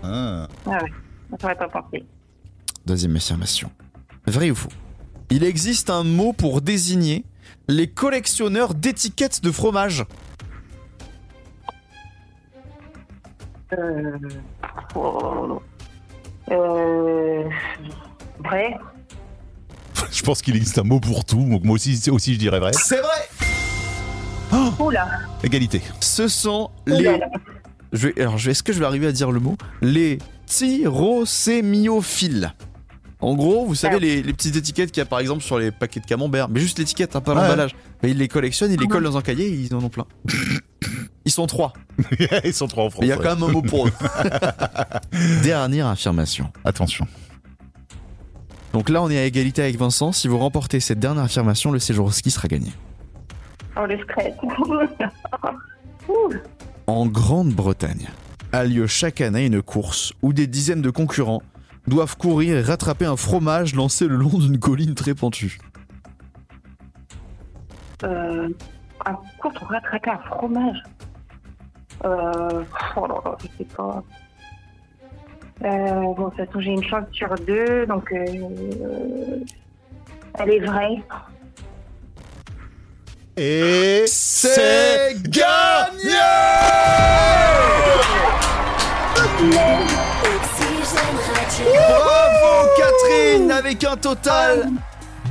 Ah. 0.04 0.48
Ah 0.68 0.70
ouais, 0.70 0.92
ça 1.32 1.38
pourrait 1.38 1.56
pas 1.56 1.70
penser. 1.70 2.06
Deuxième 2.86 3.16
affirmation. 3.16 3.72
Vrai 4.28 4.52
ou 4.52 4.56
faux? 4.56 4.70
Il 5.32 5.44
existe 5.44 5.90
un 5.90 6.04
mot 6.04 6.34
pour 6.34 6.62
désigner 6.62 7.26
les 7.68 7.88
collectionneurs 7.88 8.76
d'étiquettes 8.76 9.42
de 9.42 9.50
fromage. 9.50 10.06
Euh... 13.74 14.20
oh, 14.94 15.62
euh... 16.52 17.44
Vrai 18.44 18.78
Je 20.12 20.22
pense 20.24 20.42
qu'il 20.42 20.56
existe 20.56 20.78
un 20.78 20.84
mot 20.84 21.00
pour 21.00 21.26
tout, 21.26 21.44
donc 21.50 21.64
moi 21.64 21.76
aussi, 21.76 22.10
aussi 22.10 22.34
je 22.34 22.40
dirais 22.40 22.60
vrai. 22.60 22.72
C'est 22.74 23.00
vrai 23.02 23.30
Oula 24.80 25.08
Égalité. 25.44 25.82
Ce 26.02 26.28
sont 26.28 26.70
les... 26.86 27.04
là. 27.04 27.18
Je 27.94 28.08
vais, 28.10 28.22
alors, 28.22 28.36
est-ce 28.36 28.64
que 28.64 28.74
je 28.74 28.80
vais 28.80 28.86
arriver 28.86 29.08
à 29.08 29.12
dire 29.12 29.32
le 29.32 29.40
mot? 29.40 29.56
Les 29.82 30.18
tyrosémiophiles. 30.46 32.54
En 33.22 33.36
gros, 33.36 33.66
vous 33.66 33.76
savez, 33.76 33.96
Ah. 33.98 34.00
les, 34.00 34.24
les 34.24 34.34
petites 34.34 34.56
étiquettes 34.56 34.92
qu'il 34.92 35.02
y 35.02 35.04
a 35.04 35.06
par 35.06 35.20
exemple 35.20 35.44
sur 35.44 35.60
les 35.60 35.72
paquets 35.72 36.00
de 36.00 36.06
camembert, 36.06 36.50
mais 36.50 36.60
juste 36.60 36.80
l'étiquette, 36.80 37.16
hein, 37.16 37.22
pas 37.22 37.34
Ouais. 37.36 37.42
l'emballage. 37.42 37.76
Mais 38.02 38.12
ils 38.12 38.18
les 38.18 38.28
collectionnent, 38.28 38.72
ils 38.72 38.80
les 38.80 38.86
Mhm. 38.88 38.92
collent 38.92 39.04
dans 39.04 39.18
un 39.18 39.22
cahier 39.22 39.46
et 39.48 39.54
ils 39.54 39.76
en 39.76 39.84
ont 39.84 39.90
plein. 39.90 40.06
Ils 41.32 41.34
sont 41.34 41.48
trois, 41.48 41.72
Ils 42.44 42.54
sont 42.54 42.68
trois 42.68 42.84
en 42.84 42.90
France. 42.90 43.06
il 43.06 43.08
y 43.08 43.14
a 43.14 43.18
ouais. 43.18 43.24
quand 43.24 43.36
même 43.36 43.44
un 43.50 43.54
mot 43.54 43.62
pour 43.62 43.88
eux. 43.88 43.92
Dernière 45.44 45.88
affirmation. 45.88 46.52
Attention. 46.66 47.08
Donc 48.74 48.90
là, 48.90 49.02
on 49.02 49.10
est 49.10 49.18
à 49.18 49.24
égalité 49.24 49.62
avec 49.62 49.78
Vincent. 49.78 50.12
Si 50.12 50.28
vous 50.28 50.38
remportez 50.38 50.82
cette 50.82 51.00
dernière 51.00 51.24
affirmation, 51.24 51.72
le 51.72 51.80
séjour 51.80 52.08
au 52.08 52.12
ski 52.12 52.32
sera 52.32 52.50
gagné. 52.50 52.74
Oh, 53.78 53.86
le 53.86 53.98
stress. 54.04 54.34
Ouh. 56.10 56.34
En 56.88 57.06
Grande-Bretagne, 57.06 58.10
a 58.52 58.66
lieu 58.66 58.86
chaque 58.86 59.22
année 59.22 59.46
une 59.46 59.62
course 59.62 60.12
où 60.22 60.34
des 60.34 60.48
dizaines 60.48 60.82
de 60.82 60.90
concurrents 60.90 61.44
doivent 61.88 62.18
courir 62.18 62.58
et 62.58 62.62
rattraper 62.62 63.06
un 63.06 63.16
fromage 63.16 63.74
lancé 63.74 64.06
le 64.06 64.18
long 64.18 64.38
d'une 64.38 64.60
colline 64.60 64.96
très 64.96 65.16
pentue. 65.16 65.60
Euh, 68.04 68.50
un 69.06 69.14
cours 69.40 69.54
pour 69.54 69.70
rattraper 69.70 70.10
un 70.10 70.20
fromage. 70.20 70.84
Euh, 72.06 72.64
oh 72.96 73.08
là 73.08 73.16
là, 73.24 73.38
je 73.42 73.48
sais 73.58 73.70
pas. 73.76 74.04
Euh, 75.64 76.14
bon, 76.16 76.30
de 76.30 76.36
toute 76.36 76.46
façon, 76.46 76.60
j'ai 76.60 76.72
une 76.72 76.84
chance 76.84 77.06
sur 77.12 77.34
deux, 77.36 77.86
donc 77.86 78.12
euh, 78.12 79.44
elle 80.40 80.50
est 80.50 80.60
vraie. 80.60 81.02
Et 83.38 84.04
C'est 84.08 85.16
gagné 85.30 86.18
Bravo 91.64 92.70
Catherine 92.78 93.52
Avec 93.52 93.84
un 93.84 93.96
total 93.96 94.70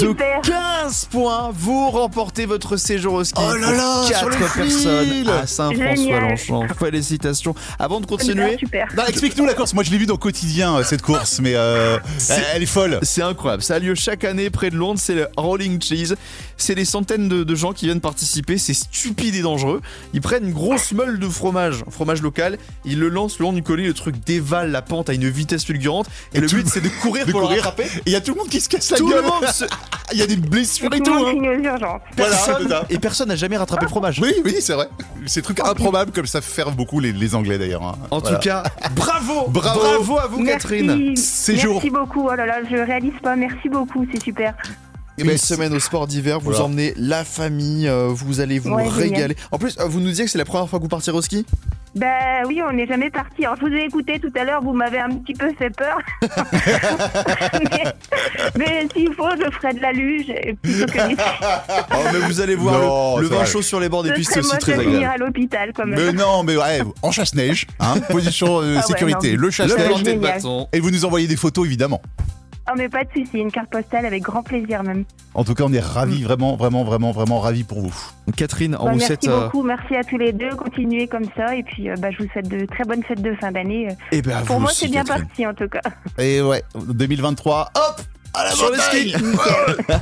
de 0.00 0.08
Super. 0.08 0.40
15 0.42 1.06
points, 1.10 1.50
vous 1.54 1.90
remportez 1.90 2.46
votre 2.46 2.76
séjour 2.76 3.14
au 3.14 3.24
ski. 3.24 3.40
Oh 3.44 3.54
là 3.56 3.72
là, 3.72 4.04
pour 4.06 4.16
sur 4.16 4.28
le 4.28 4.36
4 4.36 4.52
fil. 4.52 4.62
personnes 4.62 5.28
à 5.28 5.46
Saint-François-Longchamp. 5.46 6.66
Félicitations. 6.78 7.54
Avant 7.78 8.00
de 8.00 8.06
continuer, 8.06 8.56
Super, 8.58 8.88
super. 8.88 8.88
Non, 8.96 9.04
explique-nous 9.06 9.44
la 9.46 9.54
course. 9.54 9.74
Moi, 9.74 9.84
je 9.84 9.90
l'ai 9.90 9.98
vu 9.98 10.06
dans 10.06 10.16
Quotidien, 10.16 10.76
euh, 10.76 10.82
cette 10.84 11.02
course, 11.02 11.40
mais 11.40 11.54
euh, 11.54 11.98
elle, 12.30 12.44
elle 12.54 12.62
est 12.62 12.66
folle. 12.66 12.98
C'est 13.02 13.22
incroyable. 13.22 13.62
Ça 13.62 13.74
a 13.74 13.78
lieu 13.78 13.94
chaque 13.94 14.24
année 14.24 14.50
près 14.50 14.70
de 14.70 14.76
Londres. 14.76 15.00
C'est 15.02 15.14
le 15.14 15.28
Rolling 15.36 15.80
Cheese. 15.82 16.14
C'est 16.56 16.74
des 16.74 16.84
centaines 16.84 17.28
de, 17.28 17.44
de 17.44 17.54
gens 17.54 17.72
qui 17.72 17.86
viennent 17.86 18.00
participer. 18.00 18.58
C'est 18.58 18.74
stupide 18.74 19.34
et 19.34 19.42
dangereux. 19.42 19.80
Ils 20.14 20.20
prennent 20.20 20.44
une 20.46 20.52
grosse 20.54 20.92
meule 20.92 21.18
de 21.18 21.28
fromage, 21.28 21.84
fromage 21.90 22.22
local. 22.22 22.58
Ils 22.84 22.98
le 22.98 23.08
lancent 23.08 23.38
le 23.38 23.44
long 23.44 23.52
du 23.52 23.62
collier. 23.62 23.86
Le 23.86 23.94
truc 23.94 24.16
dévale 24.24 24.70
la 24.70 24.82
pente 24.82 25.08
à 25.10 25.14
une 25.14 25.28
vitesse 25.28 25.64
fulgurante. 25.64 26.06
Et, 26.34 26.38
Et 26.38 26.40
le 26.40 26.46
but, 26.48 26.68
c'est 26.68 26.80
de 26.80 26.88
courir 26.88 27.26
de 27.26 27.32
pour 27.32 27.42
courir. 27.42 27.56
le 27.58 27.62
rattraper. 27.62 27.84
Et 28.00 28.02
il 28.06 28.12
y 28.12 28.16
a 28.16 28.20
tout 28.20 28.32
le 28.32 28.38
monde 28.38 28.48
qui 28.48 28.60
se 28.60 28.68
casse 28.68 28.90
la 28.90 28.96
Tout 28.98 29.08
le 29.08 29.14
gueule. 29.16 29.24
monde 29.24 29.46
se- 29.46 29.64
Il 30.12 30.18
y 30.18 30.22
a 30.22 30.26
des 30.26 30.36
blessures 30.36 30.92
et 30.92 31.00
Tout 31.00 31.12
hein. 31.12 31.34
Voilà, 31.40 31.98
Personne- 32.16 32.56
c'est 32.62 32.68
ça. 32.68 32.84
et 32.90 32.98
personne 32.98 33.28
n'a 33.28 33.36
jamais 33.36 33.56
rattrapé 33.56 33.84
le 33.84 33.88
fromage. 33.90 34.18
Oui, 34.20 34.34
oui, 34.44 34.56
c'est 34.60 34.72
vrai. 34.72 34.88
Ces 35.26 35.40
trucs 35.42 35.60
improbables 35.60 36.10
comme 36.12 36.26
ça 36.26 36.40
fervent 36.40 36.74
beaucoup 36.74 36.98
les, 37.00 37.12
les 37.12 37.34
Anglais 37.34 37.58
d'ailleurs. 37.58 37.82
hein. 37.84 37.96
En 38.10 38.18
Voilà. 38.18 38.36
tout 38.38 38.42
cas, 38.42 38.62
bravo, 38.96 39.48
Bravo. 39.48 39.80
bravo 39.80 40.18
à 40.18 40.26
vous, 40.26 40.40
Merci. 40.40 40.62
Catherine. 40.68 41.16
Séjour. 41.16 41.74
Merci 41.74 41.90
beaucoup. 41.90 42.26
Oh 42.28 42.34
là 42.34 42.46
là, 42.46 42.58
je 42.68 42.76
réalise 42.76 43.12
pas. 43.22 43.36
Merci 43.36 43.68
beaucoup, 43.68 44.04
c'est 44.12 44.22
super. 44.22 44.54
Eh 45.18 45.22
Une 45.22 45.28
ben, 45.28 45.38
semaine 45.38 45.74
au 45.74 45.80
sport 45.80 46.06
d'hiver, 46.06 46.40
vous 46.40 46.50
Voilà. 46.50 46.64
emmenez 46.64 46.94
la 46.96 47.24
famille, 47.24 47.86
euh, 47.88 48.08
vous 48.10 48.40
allez 48.40 48.58
vous 48.58 48.70
Ouais, 48.70 48.84
génial. 48.84 48.98
régaler. 49.00 49.36
En 49.52 49.58
plus, 49.58 49.76
euh, 49.78 49.84
vous 49.86 50.00
nous 50.00 50.08
disiez 50.08 50.24
que 50.24 50.30
c'est 50.30 50.38
la 50.38 50.44
première 50.44 50.68
fois 50.68 50.78
que 50.78 50.84
vous 50.84 50.88
partirez 50.88 51.16
au 51.16 51.22
ski? 51.22 51.44
Bah 51.96 52.42
oui, 52.46 52.62
on 52.66 52.72
n'est 52.72 52.86
jamais 52.86 53.10
parti. 53.10 53.44
Alors 53.44 53.56
je 53.56 53.66
vous 53.66 53.72
ai 53.74 53.84
écouté 53.84 54.20
tout 54.20 54.30
à 54.36 54.44
l'heure, 54.44 54.62
vous 54.62 54.72
m'avez 54.72 54.98
un 55.00 55.10
petit 55.10 55.34
peu 55.34 55.52
fait 55.58 55.70
peur. 55.70 55.98
mais 57.70 57.84
mais 58.56 58.86
s'il 58.94 59.12
faut, 59.14 59.28
je 59.36 59.50
ferai 59.56 59.74
de 59.74 59.80
la 59.80 59.92
luge 59.92 60.30
et 60.30 60.54
plutôt 60.62 60.86
que 60.86 60.98
Oh, 61.92 61.96
mais 62.12 62.18
vous 62.20 62.40
allez 62.40 62.54
voir 62.54 62.80
Non, 62.80 63.18
le, 63.18 63.26
vin 63.26 63.36
vrai. 63.38 63.46
chaud 63.46 63.62
sur 63.62 63.80
les 63.80 63.88
bords 63.88 64.02
des 64.04 64.10
Ce 64.10 64.14
pistes, 64.14 64.36
aussi 64.36 64.58
très 64.58 64.72
finir 64.74 64.88
agréable. 64.88 65.14
à 65.14 65.26
l'hôpital 65.26 65.72
quand 65.74 65.86
même. 65.86 65.98
Mais 66.00 66.12
non, 66.12 66.44
mais 66.44 66.56
ouais, 66.56 66.80
en 67.02 67.10
chasse-neige, 67.10 67.66
hein, 67.80 67.94
position 68.08 68.60
euh, 68.60 68.74
Ah 68.76 68.76
ouais, 68.76 68.82
sécurité, 68.82 69.32
non. 69.34 69.40
le 69.42 69.50
chasse-neige. 69.50 70.04
Et 70.72 70.80
vous 70.80 70.90
nous 70.90 71.04
envoyez 71.04 71.26
des 71.26 71.36
photos 71.36 71.66
évidemment. 71.66 72.00
Oh 72.68 72.74
mais 72.76 72.88
pas 72.88 73.04
de 73.04 73.08
souci, 73.16 73.38
une 73.38 73.50
carte 73.50 73.70
postale 73.70 74.06
avec 74.06 74.22
grand 74.22 74.42
plaisir 74.42 74.82
même. 74.82 75.04
En 75.34 75.44
tout 75.44 75.54
cas, 75.54 75.64
on 75.66 75.72
est 75.72 75.80
ravis, 75.80 76.22
vraiment, 76.22 76.56
vraiment, 76.56 76.84
vraiment, 76.84 77.10
vraiment 77.12 77.40
ravis 77.40 77.64
pour 77.64 77.80
vous. 77.80 77.94
Catherine, 78.36 78.76
on 78.78 78.84
Bah, 78.86 78.92
vous 78.92 78.98
merci 78.98 79.06
souhaite. 79.06 79.28
euh, 79.28 79.44
beaucoup, 79.44 79.62
merci 79.62 79.96
à 79.96 80.04
tous 80.04 80.18
les 80.18 80.32
deux, 80.32 80.50
continuez 80.56 81.06
comme 81.08 81.24
ça 81.36 81.54
et 81.56 81.62
puis 81.62 81.88
euh, 81.90 81.94
bah, 81.98 82.10
je 82.10 82.18
vous 82.22 82.28
souhaite 82.30 82.48
de 82.48 82.66
très 82.66 82.84
bonnes 82.84 83.02
fêtes 83.02 83.22
de 83.22 83.34
fin 83.34 83.50
d'année. 83.50 83.88
eh 84.12 84.22
ben, 84.22 84.36
à 84.36 84.40
Pour 84.42 84.56
vous 84.56 84.62
moi 84.62 84.70
c'est 84.72 84.88
bien 84.88 85.04
parti 85.04 85.46
en 85.46 85.54
tout 85.54 85.68
cas. 85.68 85.80
Et 86.18 86.40
ouais, 86.42 86.62
2023, 86.76 87.70
hop, 87.74 88.00
à 88.34 88.44
la 88.44 88.50
Sur 88.52 88.70
les 88.70 88.76
montagne. 89.22 90.00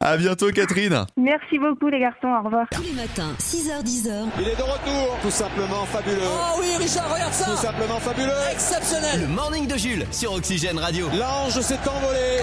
À 0.00 0.16
bientôt, 0.16 0.50
Catherine. 0.50 1.04
Merci 1.16 1.58
beaucoup 1.58 1.88
les 1.88 2.00
garçons, 2.00 2.28
au 2.28 2.44
revoir. 2.44 2.66
Tous 2.72 2.82
les 2.82 2.92
matins, 2.92 3.34
6h10h, 3.38 4.28
Il 4.40 4.48
est 4.48 4.56
de 4.56 4.62
retour, 4.62 5.18
tout 5.22 5.30
simplement 5.30 5.84
fabuleux. 5.86 6.16
Oh 6.24 6.58
oui, 6.60 6.76
Richard, 6.78 7.12
regarde 7.12 7.32
ça 7.32 7.50
Tout 7.50 7.56
simplement 7.56 8.00
fabuleux. 8.00 8.32
Exceptionnel 8.52 9.20
Le 9.22 9.26
Morning 9.28 9.66
de 9.66 9.76
Jules 9.76 10.06
sur 10.10 10.32
Oxygène 10.32 10.78
Radio. 10.78 11.06
L'ange 11.18 11.60
s'est 11.60 11.78
envolé. 11.88 12.40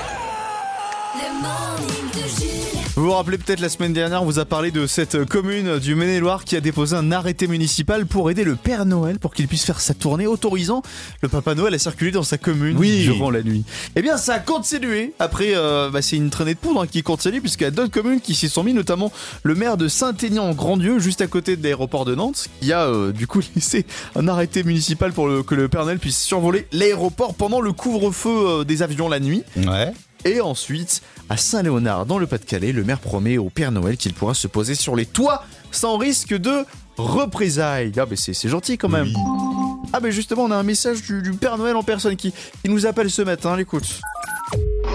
Vous 2.96 3.04
vous 3.06 3.12
rappelez 3.12 3.38
peut-être 3.38 3.60
la 3.60 3.70
semaine 3.70 3.94
dernière, 3.94 4.24
on 4.24 4.26
vous 4.26 4.40
a 4.40 4.46
parlé 4.46 4.72
de 4.72 4.88
cette 4.88 5.24
commune 5.26 5.78
du 5.78 5.94
Maine-et-Loire 5.94 6.44
qui 6.44 6.56
a 6.56 6.62
déposé 6.62 6.96
un 6.96 7.12
arrêté 7.12 7.48
municipal 7.48 8.08
pour 8.08 8.32
aider 8.32 8.44
le 8.44 8.56
Père 8.56 8.88
Noël 8.88 9.20
pour 9.20 9.36
qu'il 9.36 9.48
puisse 9.48 9.64
faire 9.64 9.80
sa 9.80 9.94
tournée, 9.94 10.26
autorisant 10.26 10.82
le 11.22 11.30
Papa 11.30 11.54
Noël 11.54 11.76
à 11.76 11.80
circuler 11.80 12.10
dans 12.10 12.24
sa 12.24 12.40
commune 12.40 12.76
Oui. 12.76 13.04
durant 13.04 13.30
la 13.30 13.44
nuit. 13.44 13.64
Eh 13.96 14.02
bien, 14.02 14.18
ça 14.18 14.34
a 14.34 14.40
continué. 14.40 15.14
Après, 15.20 15.50
euh, 15.56 15.92
bah, 15.92 16.02
c'est 16.02 16.16
une 16.16 16.32
traînée 16.32 16.56
de 16.56 16.60
poudre 16.60 16.82
hein, 16.82 16.88
qui 16.88 17.04
continue 17.04 17.40
puisqu'il 17.40 17.66
y 17.66 17.68
a 17.68 17.72
d'autres 17.72 17.92
communes 17.92 18.20
qui 18.20 18.34
s'y 18.34 18.50
sont 18.50 18.64
mis, 18.64 18.74
notamment 18.74 19.12
le 19.44 19.54
maire 19.54 19.78
de 19.78 19.88
Saint-Aignan-en-Grandieu, 19.88 20.98
juste 20.98 21.22
à 21.22 21.28
côté 21.28 21.56
de 21.56 21.62
l'aéroport 21.64 22.04
de 22.04 22.16
Nantes, 22.16 22.48
qui 22.62 22.74
a 22.74 22.88
euh, 22.88 23.12
du 23.12 23.28
coup 23.28 23.42
laissé 23.56 23.86
un 24.16 24.28
arrêté 24.28 24.64
municipal 24.64 25.14
pour 25.14 25.28
le- 25.28 25.44
que 25.44 25.54
le 25.54 25.68
Père 25.68 25.86
Noël 25.86 26.00
puisse 26.00 26.20
survoler 26.20 26.66
l'aéroport 26.72 27.36
pendant 27.36 27.62
le 27.62 27.74
couvre-feu 27.74 28.30
euh, 28.32 28.64
des 28.64 28.82
avions 28.82 29.08
la 29.08 29.20
nuit. 29.20 29.44
Ouais. 29.56 29.94
Et 30.26 30.42
ensuite, 30.42 31.02
à 31.30 31.38
Saint-Léonard, 31.38 32.06
dans 32.06 32.18
le 32.18 32.28
Pas-de-Calais, 32.28 32.72
le 32.72 32.84
maire 32.84 33.00
promet 33.00 33.38
au 33.38 33.50
Père 33.50 33.72
Noël 33.72 33.98
qu'il 33.98 34.14
pourra 34.14 34.34
se 34.34 34.48
poser 34.48 34.76
sur 34.76 34.96
les 34.96 35.06
toits 35.06 35.44
sans 35.72 35.98
risque 35.98 36.34
de 36.34 36.66
représailles. 36.98 37.92
Ah, 37.98 38.06
mais 38.10 38.16
c'est 38.16 38.50
gentil 38.50 38.78
quand 38.78 38.90
même. 38.90 39.08
Oui. 39.08 39.88
Ah, 39.94 40.00
mais 40.02 40.12
justement, 40.12 40.44
on 40.44 40.52
a 40.52 40.56
un 40.56 40.64
message 40.64 41.02
du, 41.02 41.22
du 41.22 41.32
Père 41.34 41.58
Noël 41.58 41.76
en 41.76 41.84
personne 41.84 42.16
qui, 42.16 42.34
qui 42.64 42.70
nous 42.70 42.86
appelle 42.86 43.10
ce 43.10 43.22
matin. 43.22 43.56
L'écoute. 43.56 44.02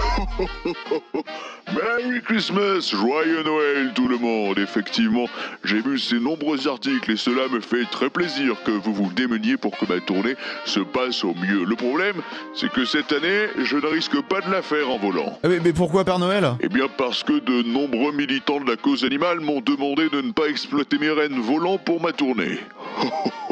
Merry 1.73 2.21
Christmas, 2.21 2.91
joyeux 2.91 3.43
Noël 3.43 3.91
tout 3.95 4.07
le 4.07 4.17
monde. 4.17 4.59
Effectivement, 4.59 5.25
j'ai 5.63 5.81
vu 5.81 5.97
ces 5.97 6.19
nombreux 6.19 6.67
articles 6.67 7.11
et 7.11 7.17
cela 7.17 7.47
me 7.49 7.59
fait 7.59 7.85
très 7.85 8.09
plaisir 8.09 8.55
que 8.63 8.71
vous 8.71 8.93
vous 8.93 9.11
démeniez 9.11 9.57
pour 9.57 9.77
que 9.77 9.85
ma 9.85 9.99
tournée 9.99 10.35
se 10.65 10.79
passe 10.79 11.23
au 11.23 11.33
mieux. 11.33 11.63
Le 11.65 11.75
problème, 11.75 12.21
c'est 12.53 12.71
que 12.71 12.85
cette 12.85 13.11
année, 13.11 13.47
je 13.57 13.77
ne 13.77 13.87
risque 13.87 14.21
pas 14.21 14.41
de 14.41 14.51
la 14.51 14.61
faire 14.61 14.89
en 14.89 14.97
volant. 14.97 15.39
Ah, 15.43 15.47
mais, 15.47 15.59
mais 15.59 15.73
pourquoi 15.73 16.03
Père 16.03 16.19
Noël? 16.19 16.47
Eh 16.61 16.69
bien 16.69 16.87
parce 16.97 17.23
que 17.23 17.39
de 17.39 17.63
nombreux 17.63 18.11
militants 18.11 18.59
de 18.59 18.69
la 18.69 18.77
cause 18.77 19.03
animale 19.03 19.39
m'ont 19.39 19.61
demandé 19.61 20.09
de 20.09 20.21
ne 20.21 20.31
pas 20.31 20.47
exploiter 20.47 20.97
mes 20.97 21.09
rennes 21.09 21.39
volant 21.39 21.77
pour 21.77 22.01
ma 22.01 22.11
tournée. 22.11 22.59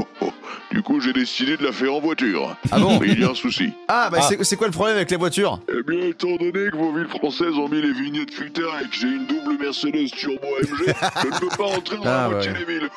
Du 0.81 0.85
coup, 0.85 0.99
j'ai 0.99 1.13
décidé 1.13 1.57
de 1.57 1.63
la 1.63 1.71
faire 1.71 1.93
en 1.93 1.99
voiture. 1.99 2.55
Ah 2.71 2.79
bon 2.79 2.97
Mais 2.99 3.09
il 3.09 3.19
y 3.19 3.23
a 3.23 3.29
un 3.29 3.35
souci. 3.35 3.69
Ah, 3.87 4.09
bah 4.11 4.17
Ah. 4.23 4.29
c'est- 4.41 4.55
quoi 4.55 4.65
le 4.65 4.73
problème 4.73 4.95
avec 4.95 5.11
les 5.11 5.17
voitures? 5.17 5.59
Eh 5.69 5.83
bien, 5.83 6.07
étant 6.07 6.35
donné 6.37 6.71
que 6.71 6.75
vos 6.75 6.91
villes 6.91 7.07
françaises 7.07 7.53
ont 7.53 7.69
mis 7.69 7.83
les 7.83 7.91
vignettes 7.93 8.31
critères 8.31 8.79
et 8.81 8.85
que 8.89 8.95
j'ai 8.99 9.09
une 9.09 9.27
double 9.27 9.59
Mercedes 9.63 10.09
Turbo 10.17 10.39
AMG, 10.59 10.67
je 11.21 11.27
ne 11.27 11.39
peux 11.39 11.55
pas 11.55 11.65
entrer 11.65 11.97
dans 11.97 12.03
Ah, 12.07 12.21
la 12.23 12.29
moitié 12.29 12.51
ouais. 12.53 12.57
des 12.57 12.65
villes. 12.65 12.89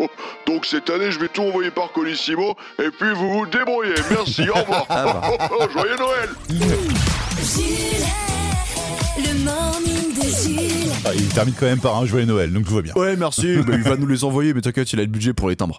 Donc 0.46 0.64
cette 0.64 0.88
année, 0.88 1.10
je 1.10 1.18
vais 1.18 1.28
tout 1.28 1.42
envoyer 1.42 1.70
par 1.70 1.92
Colissimo 1.92 2.56
et 2.82 2.88
puis 2.88 3.12
vous 3.14 3.30
vous 3.40 3.46
débrouillez. 3.46 3.92
Merci, 4.10 4.48
au 4.48 4.54
revoir. 4.54 4.86
Ah, 4.88 5.20
Joyeux 5.70 5.96
Noël 5.98 6.30
il 11.32 11.34
termine 11.34 11.54
quand 11.58 11.64
même 11.64 11.80
par 11.80 11.96
un 11.96 12.04
joyeux 12.04 12.26
Noël, 12.26 12.52
donc 12.52 12.66
tout 12.66 12.74
va 12.74 12.82
bien. 12.82 12.92
Ouais, 12.94 13.16
merci. 13.16 13.56
Bah, 13.66 13.72
il 13.74 13.82
va 13.82 13.96
nous 13.96 14.06
les 14.06 14.22
envoyer, 14.24 14.52
mais 14.52 14.60
t'inquiète, 14.60 14.92
il 14.92 14.98
a 14.98 15.02
le 15.02 15.08
budget 15.08 15.32
pour 15.32 15.48
les 15.48 15.56
timbres. 15.56 15.78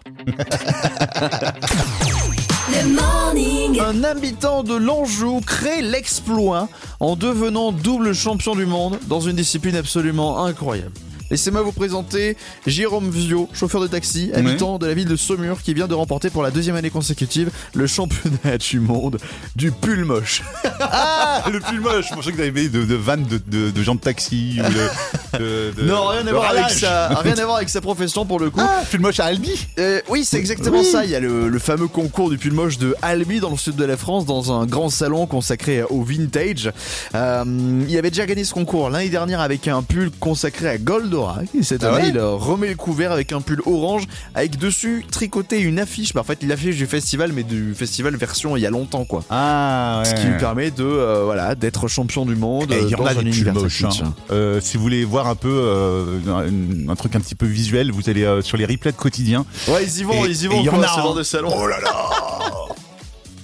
Le 2.72 2.88
morning. 2.94 3.78
Un 3.80 4.02
habitant 4.04 4.62
de 4.64 4.74
l'Anjou 4.74 5.40
crée 5.46 5.82
l'exploit 5.82 6.68
en 6.98 7.14
devenant 7.14 7.70
double 7.72 8.14
champion 8.14 8.56
du 8.56 8.66
monde 8.66 8.98
dans 9.06 9.20
une 9.20 9.36
discipline 9.36 9.76
absolument 9.76 10.44
incroyable. 10.44 10.92
Laissez-moi 11.30 11.62
vous 11.62 11.72
présenter 11.72 12.36
Jérôme 12.66 13.10
Vio, 13.10 13.48
chauffeur 13.54 13.80
de 13.80 13.86
taxi, 13.86 14.30
habitant 14.34 14.78
de 14.78 14.86
la 14.86 14.94
ville 14.94 15.08
de 15.08 15.16
Saumur, 15.16 15.62
qui 15.62 15.72
vient 15.72 15.86
de 15.88 15.94
remporter 15.94 16.30
pour 16.30 16.42
la 16.42 16.50
deuxième 16.50 16.76
année 16.76 16.90
consécutive 16.90 17.50
le 17.74 17.86
championnat 17.86 18.58
du 18.58 18.78
monde 18.78 19.18
du 19.56 19.72
pull 19.72 20.04
moche. 20.04 20.42
Ah, 20.80 21.42
le 21.50 21.60
pull 21.60 21.80
moche 21.80 22.06
Je 22.10 22.14
pensais 22.14 22.30
que 22.30 22.36
vous 22.36 22.42
avez 22.42 22.68
de, 22.68 22.84
de 22.84 22.94
vannes 22.94 23.24
de, 23.24 23.40
de, 23.46 23.70
de 23.70 23.82
gens 23.82 23.94
de 23.94 24.00
taxi 24.00 24.58
ou 24.60 24.62
de, 24.72 24.88
de- 25.38 25.72
de- 25.76 25.82
non, 25.88 26.06
rien 26.08 26.26
à 26.26 26.32
voir 26.32 26.50
avec 26.50 26.70
sa, 26.70 27.08
rien 27.08 27.34
à 27.38 27.44
voir 27.44 27.56
avec 27.56 27.68
sa 27.68 27.80
profession 27.80 28.24
pour 28.26 28.40
le 28.40 28.50
coup. 28.50 28.60
Ah, 28.62 28.82
pull 28.90 29.00
moche 29.00 29.20
à 29.20 29.26
Albi 29.26 29.50
Euh, 29.78 30.00
oui, 30.08 30.24
c'est 30.24 30.38
exactement 30.38 30.78
Oui. 30.80 30.84
ça. 30.84 31.04
Il 31.04 31.10
y 31.10 31.14
a 31.14 31.20
le, 31.20 31.48
le 31.48 31.58
fameux 31.58 31.88
concours 31.88 32.30
du 32.30 32.38
pull 32.38 32.52
moche 32.52 32.78
de 32.78 32.94
Albi 33.02 33.40
dans 33.40 33.50
le 33.50 33.56
sud 33.56 33.76
de 33.76 33.84
la 33.84 33.96
France, 33.96 34.24
dans 34.26 34.52
un 34.58 34.66
grand 34.66 34.90
salon 34.90 35.26
consacré 35.26 35.82
au 35.82 36.02
vintage. 36.02 36.70
Euh, 37.14 37.44
il 37.88 37.96
avait 37.98 38.10
déjà 38.10 38.26
gagné 38.26 38.44
ce 38.44 38.54
concours 38.54 38.90
l'année 38.90 39.08
dernière 39.08 39.40
avec 39.40 39.68
un 39.68 39.82
pull 39.82 40.10
consacré 40.20 40.68
à 40.68 40.78
Goldorak. 40.78 41.46
Et 41.58 41.62
cette 41.62 41.84
Ah 41.84 41.94
année, 41.94 42.04
ouais 42.04 42.08
il 42.14 42.20
remet 42.20 42.68
le 42.68 42.76
couvert 42.76 43.12
avec 43.12 43.32
un 43.32 43.40
pull 43.40 43.60
orange, 43.66 44.04
avec 44.34 44.58
dessus 44.58 45.04
tricoté 45.10 45.60
une 45.60 45.78
affiche. 45.78 46.12
Bah, 46.14 46.20
en 46.20 46.24
fait, 46.24 46.42
l'affiche 46.42 46.76
du 46.76 46.86
festival, 46.86 47.32
mais 47.32 47.42
du 47.42 47.74
festival 47.74 48.16
version 48.16 48.56
il 48.56 48.60
y 48.60 48.66
a 48.66 48.70
longtemps, 48.70 49.04
quoi. 49.04 49.22
Ah, 49.30 50.02
ouais. 50.02 50.10
Ce 50.10 50.14
qui 50.14 50.26
lui 50.26 50.38
permet 50.38 50.70
de 50.70 50.84
euh, 50.84 51.22
voilà 51.24 51.54
d'être 51.54 51.88
champion 51.88 52.24
du 52.26 52.36
monde. 52.36 52.72
Et 52.72 52.80
il 52.82 52.88
y 52.88 52.94
en 52.94 53.04
a 53.04 53.14
des 53.14 53.30
pulls 53.30 53.52
moches. 53.52 53.84
hein. 53.84 54.14
Euh, 54.30 54.60
si 54.60 54.76
vous 54.76 54.82
voulez 54.82 55.04
voir 55.04 55.23
un 55.26 55.34
peu 55.34 55.48
euh, 55.50 56.18
un, 56.28 56.88
un 56.90 56.96
truc 56.96 57.14
un 57.16 57.20
petit 57.20 57.34
peu 57.34 57.46
visuel, 57.46 57.90
vous 57.92 58.08
allez 58.08 58.24
euh, 58.24 58.42
sur 58.42 58.56
les 58.56 58.66
replays 58.66 58.92
de 58.92 58.96
quotidien. 58.96 59.44
Ouais, 59.68 59.84
ils 59.84 59.98
y 60.00 60.02
vont, 60.04 60.24
Et- 60.24 60.28
ils 60.30 60.42
y 60.42 60.46
vont, 60.46 60.60
il 60.60 60.66
y 60.66 60.68
en 60.70 60.82
a, 60.82 60.86
hein. 60.86 61.14
de 61.14 61.22
salon. 61.22 61.52
Oh 61.56 61.66
là 61.66 61.80
là 61.80 61.90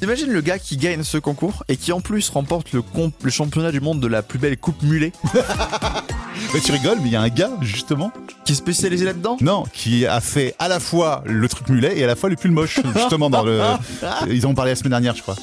T'imagines 0.00 0.30
le 0.30 0.40
gars 0.40 0.58
qui 0.58 0.78
gagne 0.78 1.02
ce 1.02 1.18
concours 1.18 1.62
et 1.68 1.76
qui 1.76 1.92
en 1.92 2.00
plus 2.00 2.30
remporte 2.30 2.72
le, 2.72 2.82
le 3.22 3.30
championnat 3.30 3.70
du 3.70 3.82
monde 3.82 4.00
de 4.00 4.06
la 4.06 4.22
plus 4.22 4.38
belle 4.38 4.56
coupe 4.56 4.82
mulet, 4.82 5.12
Mais 6.54 6.60
tu 6.60 6.72
rigoles, 6.72 6.98
mais 7.02 7.08
il 7.08 7.12
y 7.12 7.16
a 7.16 7.20
un 7.20 7.28
gars 7.28 7.50
justement, 7.60 8.10
qui 8.46 8.52
est 8.52 8.56
spécialisé 8.56 9.04
là-dedans? 9.04 9.36
Non, 9.42 9.64
qui 9.74 10.06
a 10.06 10.20
fait 10.22 10.54
à 10.58 10.68
la 10.68 10.80
fois 10.80 11.22
le 11.26 11.46
truc 11.48 11.68
mulet 11.68 11.98
et 11.98 12.04
à 12.04 12.06
la 12.06 12.16
fois 12.16 12.30
le 12.30 12.36
pull 12.36 12.50
moche. 12.50 12.80
Justement 12.96 13.28
dans 13.28 13.42
le, 13.44 13.60
ils 14.30 14.46
en 14.46 14.50
ont 14.50 14.54
parlé 14.54 14.72
la 14.72 14.76
semaine 14.76 14.90
dernière, 14.90 15.14
je 15.14 15.20
crois. 15.22 15.36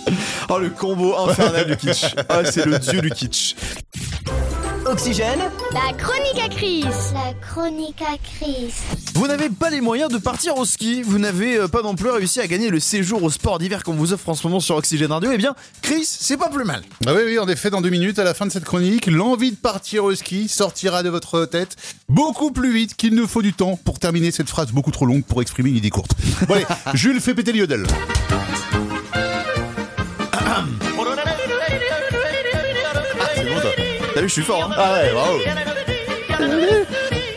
Oh 0.50 0.58
le 0.58 0.69
combo 0.71 1.15
infernal 1.17 1.67
du 1.67 1.78
kitsch. 1.78 2.15
Ah 2.28 2.39
c'est 2.43 2.65
le 2.65 2.80
dieu 2.80 3.00
du 3.02 3.12
kitsch. 3.12 3.56
Oxygène, 4.89 5.39
La 5.73 5.93
chronique 5.97 6.39
à 6.41 6.47
Chris. 6.47 6.86
La 7.13 7.34
chronique 7.41 8.02
à 8.02 8.17
Chris. 8.17 8.73
Vous 9.15 9.28
n'avez 9.28 9.50
pas 9.50 9.69
les 9.69 9.82
moyens 9.82 10.10
de 10.10 10.17
partir 10.17 10.58
au 10.58 10.63
ski, 10.63 11.02
vous 11.02 11.19
n'avez 11.19 11.58
euh, 11.58 11.67
pas 11.67 11.82
non 11.82 11.93
plus 11.93 12.10
réussi 12.10 12.39
à 12.39 12.47
gagner 12.47 12.69
le 12.69 12.80
séjour 12.80 13.21
au 13.21 13.30
sport 13.30 13.60
d'hiver 13.60 13.84
qu'on 13.84 13.95
vous 13.95 14.13
offre 14.13 14.30
en 14.30 14.34
ce 14.34 14.47
moment 14.47 14.62
sur 14.62 14.78
Oxygène 14.78 15.12
Radio, 15.12 15.32
eh 15.34 15.38
bien 15.38 15.56
Chris, 15.82 16.06
c'est 16.06 16.38
pas 16.38 16.50
plus 16.50 16.63
mal. 16.63 16.84
Ah 17.06 17.13
oui, 17.13 17.21
oui, 17.26 17.39
en 17.39 17.50
effet, 17.50 17.69
dans 17.69 17.82
deux 17.82 17.89
minutes, 17.89 18.17
à 18.17 18.23
la 18.23 18.34
fin 18.34 18.45
de 18.45 18.52
cette 18.52 18.63
chronique, 18.63 19.08
l'envie 19.08 19.52
de 19.52 19.58
partir 19.58 20.06
au 20.06 20.15
ski 20.15 20.47
sortira 20.47 21.04
de 21.04 21.10
votre 21.10 21.45
tête 21.45 21.76
beaucoup 22.08 22.52
plus 22.52 22.71
vite 22.71 22.95
qu'il 22.95 23.13
ne 23.13 23.26
faut 23.26 23.41
du 23.41 23.54
temps 23.54 23.78
pour 23.84 24.00
terminer 24.00 24.32
cette 24.32 24.50
phrase 24.50 24.71
beaucoup 24.71 24.91
trop 24.91 25.06
longue 25.06 25.23
pour 25.23 25.41
exprimer 25.41 25.69
une 25.69 25.78
idée 25.78 25.89
courte. 25.89 26.12
Bon 26.47 26.54
allez, 26.54 26.65
Jules 26.93 27.19
fait 27.19 27.34
péter 27.34 27.52
le 27.52 27.60
yodel. 27.60 27.86
T'as 34.17 34.21
vu, 34.23 34.30
je 34.30 34.34
suis 34.34 34.41
fort. 34.41 34.63
Hein 34.63 34.75
Ah 34.75 34.93
ouais, 34.93 35.12
bravo. 35.13 35.38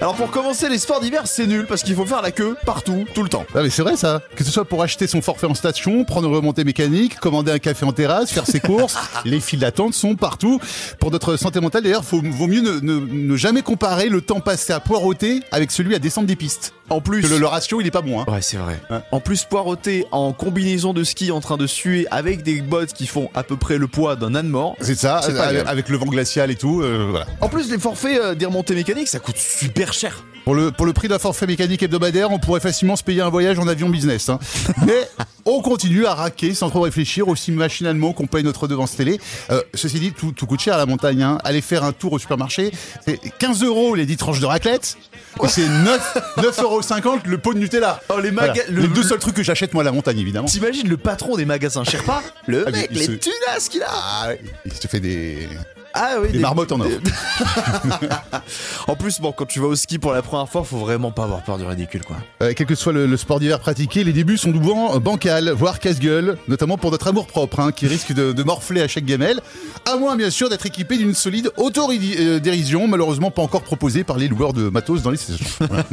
Alors 0.00 0.14
pour 0.14 0.30
commencer, 0.30 0.70
les 0.70 0.78
sports 0.78 0.98
d'hiver 1.02 1.24
c'est 1.26 1.46
nul 1.46 1.66
parce 1.66 1.82
qu'il 1.82 1.94
faut 1.94 2.06
faire 2.06 2.22
la 2.22 2.30
queue 2.30 2.56
partout, 2.64 3.04
tout 3.14 3.22
le 3.22 3.28
temps. 3.28 3.44
Ah 3.54 3.60
mais 3.62 3.68
c'est 3.68 3.82
vrai 3.82 3.96
ça. 3.98 4.22
Que 4.34 4.42
ce 4.44 4.50
soit 4.50 4.64
pour 4.64 4.82
acheter 4.82 5.06
son 5.06 5.20
forfait 5.20 5.46
en 5.46 5.52
station, 5.54 6.04
prendre 6.04 6.26
une 6.26 6.34
remontée 6.34 6.64
mécanique, 6.64 7.16
commander 7.20 7.52
un 7.52 7.58
café 7.58 7.84
en 7.84 7.92
terrasse, 7.92 8.32
faire 8.32 8.46
ses 8.46 8.60
courses, 8.60 8.96
les 9.26 9.40
files 9.40 9.58
d'attente 9.58 9.92
sont 9.92 10.16
partout. 10.16 10.58
Pour 11.00 11.10
notre 11.10 11.36
santé 11.36 11.60
mentale 11.60 11.82
d'ailleurs, 11.82 12.00
vaut 12.02 12.22
mieux 12.22 12.62
ne, 12.62 12.80
ne- 12.80 13.06
ne 13.12 13.36
jamais 13.36 13.60
comparer 13.60 14.08
le 14.08 14.22
temps 14.22 14.40
passé 14.40 14.72
à 14.72 14.80
poireauter 14.80 15.42
avec 15.52 15.70
celui 15.70 15.94
à 15.94 15.98
descendre 15.98 16.28
des 16.28 16.36
pistes. 16.36 16.72
En 16.90 17.00
plus, 17.00 17.29
le, 17.29 17.38
le 17.38 17.46
ratio 17.46 17.81
il 17.81 17.87
est 17.87 17.90
pas 17.92 18.03
bon. 18.03 18.20
Hein. 18.20 18.24
Ouais, 18.29 18.42
c'est 18.42 18.57
vrai. 18.57 18.81
En 19.12 19.20
plus, 19.20 19.44
poireauter 19.44 20.07
en 20.11 20.33
combinaison 20.33 20.92
de 20.92 21.05
ski 21.05 21.31
en 21.31 21.40
train 21.40 21.57
de 21.57 21.66
suer 21.66 22.07
avec 22.11 22.42
des 22.42 22.61
bottes 22.62 22.92
qui 22.92 23.07
font 23.07 23.31
à 23.35 23.42
peu 23.42 23.57
près 23.57 23.79
le 23.79 23.87
poids 23.87 24.16
d'un 24.16 24.35
âne 24.35 24.48
mort. 24.48 24.76
C'est 24.81 24.96
ça, 24.96 25.18
avec, 25.66 25.88
le 25.88 25.96
vent 25.96 26.07
glacial 26.07 26.50
et 26.50 26.57
tout. 26.57 26.83
euh, 26.83 27.07
voilà. 27.11 27.26
En 27.40 27.48
plus, 27.48 27.70
les 27.70 27.79
forfaits 27.79 28.18
euh, 28.20 28.35
des 28.35 28.46
remontées 28.46 28.74
mécaniques, 28.74 29.09
ça 29.09 29.18
coûte 29.20 29.37
super 29.37 29.92
cher. 29.92 30.24
Pour 30.44 30.55
le, 30.55 30.70
pour 30.72 30.87
le 30.87 30.92
prix 30.94 31.07
d'un 31.07 31.18
forfait 31.18 31.46
mécanique 31.46 31.83
hebdomadaire, 31.83 32.33
on 32.33 32.38
pourrait 32.38 32.61
facilement 32.61 32.96
se 32.96 33.05
payer 33.05 33.20
un 33.20 33.29
voyage 33.29 33.59
en 33.59 33.68
avion 33.68 33.88
business. 33.90 34.31
hein. 34.31 34.38
Mais 34.87 35.09
on 35.44 35.61
continue 35.61 36.07
à 36.07 36.14
raquer 36.14 36.55
sans 36.55 36.70
trop 36.70 36.81
réfléchir, 36.81 37.29
aussi 37.29 37.53
machinalement 37.53 38.12
qu'on 38.14 38.26
paye 38.26 38.42
notre 38.42 38.66
devance 38.66 38.96
télé. 38.96 39.20
Euh, 39.50 39.61
ceci 39.74 40.00
dit, 40.00 40.12
tout, 40.12 40.33
tout 40.33 40.46
coûte 40.46 40.61
cher 40.61 40.74
à 40.74 40.79
la 40.79 40.87
montagne. 40.87 41.22
Hein. 41.22 41.38
Aller 41.44 41.61
faire 41.61 41.85
un 41.85 41.92
tour 41.92 42.14
au 42.14 42.18
supermarché, 42.18 42.72
c'est 43.05 43.18
15 43.38 43.62
euros 43.64 43.94
les 43.94 44.07
10 44.07 44.16
tranches 44.16 44.40
de 44.40 44.46
raclette. 44.46 44.96
Et 45.44 45.48
c'est 45.48 45.68
9, 45.68 46.16
9,50 46.38 46.62
euros 47.06 47.18
le 47.24 47.38
pot 47.38 47.54
de 47.54 47.58
Nutella. 47.58 48.00
Oh, 48.08 48.18
les 48.20 48.30
le- 48.30 48.80
les 48.82 48.88
deux 48.88 49.02
le- 49.02 49.06
seuls 49.08 49.18
trucs 49.18 49.34
que 49.34 49.42
j'achète 49.42 49.72
moi 49.74 49.82
à 49.82 49.84
la 49.84 49.92
montagne, 49.92 50.18
évidemment. 50.18 50.46
T'imagines 50.48 50.88
le 50.88 50.96
patron 50.96 51.36
des 51.36 51.44
magasins 51.44 51.84
Sherpa 51.84 52.22
Le 52.46 52.64
Ah, 52.66 52.70
mais 52.72 52.78
mec, 52.82 52.88
il 52.92 52.98
les 52.98 53.06
se- 53.06 53.12
tunasses 53.12 53.68
qu'il 53.68 53.82
a 53.82 53.88
Ah 53.90 54.28
ouais, 54.28 54.40
il 54.66 54.72
se 54.72 54.86
fait 54.88 55.00
des, 55.00 55.48
Ah 55.94 56.16
oui, 56.22 56.33
des 56.33 56.38
marmottes 56.38 56.72
en 56.72 56.81
or. 56.81 56.88
En 58.88 58.96
plus, 58.96 59.20
bon, 59.20 59.33
quand 59.33 59.46
tu 59.46 59.61
vas 59.61 59.68
au 59.68 59.76
ski 59.76 59.98
pour 59.98 60.12
la 60.12 60.22
première 60.22 60.48
fois, 60.48 60.64
faut 60.64 60.79
vraiment 60.79 61.11
pas 61.11 61.24
avoir 61.24 61.42
peur 61.42 61.59
du 61.59 61.64
ridicule, 61.64 62.05
quoi. 62.05 62.16
Euh, 62.42 62.53
quel 62.57 62.66
que 62.66 62.74
soit 62.74 62.92
le, 62.92 63.07
le 63.07 63.16
sport 63.16 63.38
d'hiver 63.40 63.61
pratiqué, 63.61 64.03
les 64.05 64.12
débuts 64.12 64.38
sont 64.38 64.53
souvent 64.53 64.98
bancals, 64.98 65.50
voire 65.50 65.79
casse-gueule, 65.79 66.37
notamment 66.48 66.76
pour 66.79 66.90
notre 66.90 67.07
amour 67.09 67.26
propre, 67.26 67.61
hein, 67.61 67.72
qui 67.72 67.87
risque 67.87 68.12
de, 68.12 68.33
de 68.33 68.42
morfler 68.42 68.81
à 68.83 68.88
chaque 68.88 69.05
gamelle, 69.05 69.40
à 69.90 69.96
moins 69.96 70.16
bien 70.16 70.31
sûr 70.31 70.48
d'être 70.48 70.66
équipé 70.66 70.96
d'une 70.96 71.14
solide 71.14 71.50
auto-dérision, 71.57 72.88
malheureusement 72.88 73.31
pas 73.31 73.42
encore 73.42 73.62
proposée 73.62 74.05
par 74.05 74.16
les 74.16 74.29
loueurs 74.29 74.53
de 74.53 74.68
matos 74.68 75.03
dans 75.03 75.11
les 75.11 75.16
saisons. 75.16 75.44
Voilà. 75.70 75.85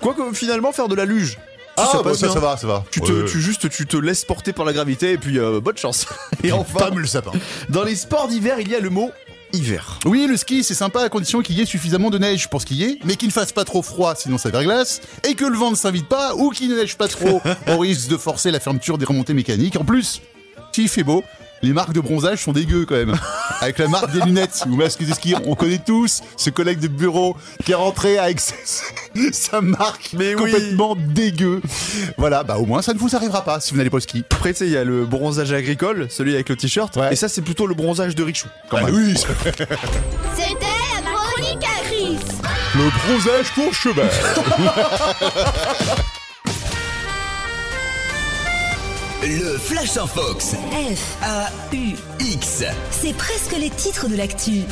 Quoique 0.00 0.34
finalement, 0.34 0.72
faire 0.72 0.88
de 0.88 0.94
la 0.94 1.04
luge. 1.04 1.38
Ah, 1.76 1.88
ça 1.92 2.02
bah, 2.02 2.14
ça, 2.14 2.26
bien. 2.26 2.34
ça 2.34 2.40
va, 2.40 2.56
ça 2.56 2.66
va. 2.66 2.84
Tu, 2.90 3.00
te, 3.00 3.10
Ouais. 3.12 3.30
tu 3.30 3.40
juste 3.40 3.68
tu 3.70 3.86
te 3.86 3.96
laisses 3.96 4.24
porter 4.24 4.52
par 4.52 4.64
la 4.64 4.72
gravité 4.72 5.12
et 5.12 5.18
puis 5.18 5.38
euh, 5.38 5.60
bonne 5.60 5.76
chance. 5.78 6.06
Et 6.44 6.52
enfin, 6.52 6.78
Pam 6.78 6.98
le 6.98 7.06
sapin. 7.06 7.32
dans 7.68 7.82
les 7.84 7.94
sports 7.96 8.28
d'hiver, 8.28 8.56
il 8.60 8.68
y 8.68 8.74
a 8.74 8.80
le 8.80 8.90
mot 8.90 9.10
hiver. 9.52 9.98
Oui, 10.04 10.26
le 10.28 10.36
ski, 10.36 10.62
c'est 10.62 10.74
sympa 10.74 11.02
à 11.02 11.08
condition 11.08 11.40
qu'il 11.42 11.58
y 11.58 11.62
ait 11.62 11.66
suffisamment 11.66 12.10
de 12.10 12.18
neige 12.18 12.48
pour 12.48 12.60
skier, 12.62 12.98
mais 13.04 13.16
qu'il 13.16 13.28
ne 13.28 13.32
fasse 13.32 13.52
pas 13.52 13.64
trop 13.64 13.82
froid, 13.82 14.14
sinon 14.14 14.38
ça 14.38 14.50
verglace, 14.50 15.00
et 15.28 15.34
que 15.34 15.44
le 15.44 15.56
vent 15.56 15.70
ne 15.72 15.76
s'invite 15.76 16.08
pas, 16.08 16.34
ou 16.36 16.50
qu'il 16.50 16.68
ne 16.70 16.76
neige 16.76 16.96
pas 16.96 17.08
trop, 17.08 17.40
on 17.66 17.78
risque 17.78 18.08
de 18.08 18.16
forcer 18.16 18.50
la 18.52 18.60
fermeture 18.60 18.96
des 18.98 19.06
remontées 19.06 19.34
mécaniques. 19.34 19.76
En 19.76 19.84
plus, 19.84 20.22
s'il 20.72 20.88
fait 20.88 21.02
beau, 21.02 21.24
les 21.62 21.72
marques 21.72 21.92
de 21.92 22.00
bronzage 22.00 22.38
sont 22.42 22.52
dégueu 22.52 22.86
quand 22.86 22.94
même. 22.96 23.14
Avec 23.60 23.78
la 23.78 23.88
marque 23.88 24.10
des 24.12 24.20
lunettes 24.20 24.64
ou 24.68 24.76
masque 24.76 25.04
de 25.04 25.12
ski, 25.12 25.34
on 25.44 25.54
connaît 25.54 25.80
tous 25.84 26.22
ce 26.36 26.48
collègue 26.50 26.78
de 26.80 26.88
bureau 26.88 27.36
qui 27.64 27.72
est 27.72 27.74
rentré 27.74 28.16
avec 28.18 28.40
sa, 28.40 28.54
sa 29.32 29.60
marque 29.60 30.14
Mais 30.16 30.34
oui. 30.34 30.52
complètement 30.52 30.96
dégueu. 30.96 31.60
Voilà, 32.16 32.42
bah 32.42 32.56
au 32.56 32.64
moins 32.64 32.80
ça 32.80 32.94
ne 32.94 32.98
vous 32.98 33.14
arrivera 33.14 33.44
pas 33.44 33.60
si 33.60 33.72
vous 33.72 33.76
n'allez 33.76 33.90
pas 33.90 33.98
au 33.98 34.00
ski. 34.00 34.24
Après, 34.30 34.52
tu 34.54 34.60
sais, 34.60 34.66
il 34.66 34.72
y 34.72 34.76
a 34.78 34.84
le 34.84 35.04
bronzage 35.04 35.52
agricole, 35.52 36.06
celui 36.08 36.32
avec 36.34 36.48
le 36.48 36.56
t-shirt. 36.56 36.96
Ouais. 36.96 37.12
Et 37.12 37.16
ça, 37.16 37.28
c'est 37.28 37.42
plutôt 37.42 37.66
le 37.66 37.74
bronzage 37.74 38.14
de 38.14 38.22
Richou. 38.22 38.48
quand 38.70 38.78
Ah 38.78 38.84
même. 38.84 38.94
oui, 38.94 39.14
C'était 39.44 40.54
la 41.04 41.12
chronique 41.12 41.64
à 41.64 41.84
Chris. 41.84 42.18
le 42.74 43.12
bronzage 43.12 43.50
pour 43.54 43.74
cheval. 43.74 44.08
Le 49.22 49.58
Flash 49.58 49.98
en 49.98 50.06
Fox. 50.06 50.54
F, 50.72 51.16
A-U-X. 51.22 52.64
c'est 52.90 53.14
presque 53.14 53.54
les 53.58 53.68
titres 53.68 54.08
de 54.08 54.16
l'actu. 54.16 54.62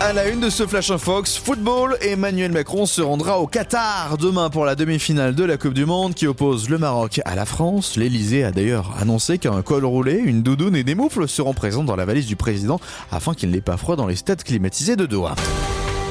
À 0.00 0.14
la 0.14 0.28
une 0.28 0.40
de 0.40 0.48
ce 0.48 0.66
Flash 0.66 0.96
Fox, 0.96 1.36
football, 1.36 1.98
Emmanuel 2.00 2.52
Macron 2.52 2.86
se 2.86 3.02
rendra 3.02 3.38
au 3.38 3.46
Qatar 3.46 4.16
demain 4.16 4.48
pour 4.48 4.64
la 4.64 4.74
demi-finale 4.74 5.34
de 5.34 5.44
la 5.44 5.58
Coupe 5.58 5.74
du 5.74 5.84
Monde 5.84 6.14
qui 6.14 6.26
oppose 6.26 6.70
le 6.70 6.78
Maroc 6.78 7.20
à 7.26 7.34
la 7.34 7.44
France. 7.44 7.96
L'Elysée 7.96 8.44
a 8.44 8.50
d'ailleurs 8.50 8.94
annoncé 8.98 9.36
qu'un 9.36 9.60
col 9.60 9.84
roulé, 9.84 10.14
une 10.14 10.42
doudoune 10.42 10.76
et 10.76 10.84
des 10.84 10.94
moufles 10.94 11.28
seront 11.28 11.52
présents 11.52 11.84
dans 11.84 11.96
la 11.96 12.06
valise 12.06 12.26
du 12.26 12.36
président 12.36 12.80
afin 13.12 13.34
qu'il 13.34 13.50
n'ait 13.50 13.60
pas 13.60 13.76
froid 13.76 13.96
dans 13.96 14.06
les 14.06 14.16
stades 14.16 14.42
climatisés 14.42 14.96
de 14.96 15.04
Doha. 15.04 15.34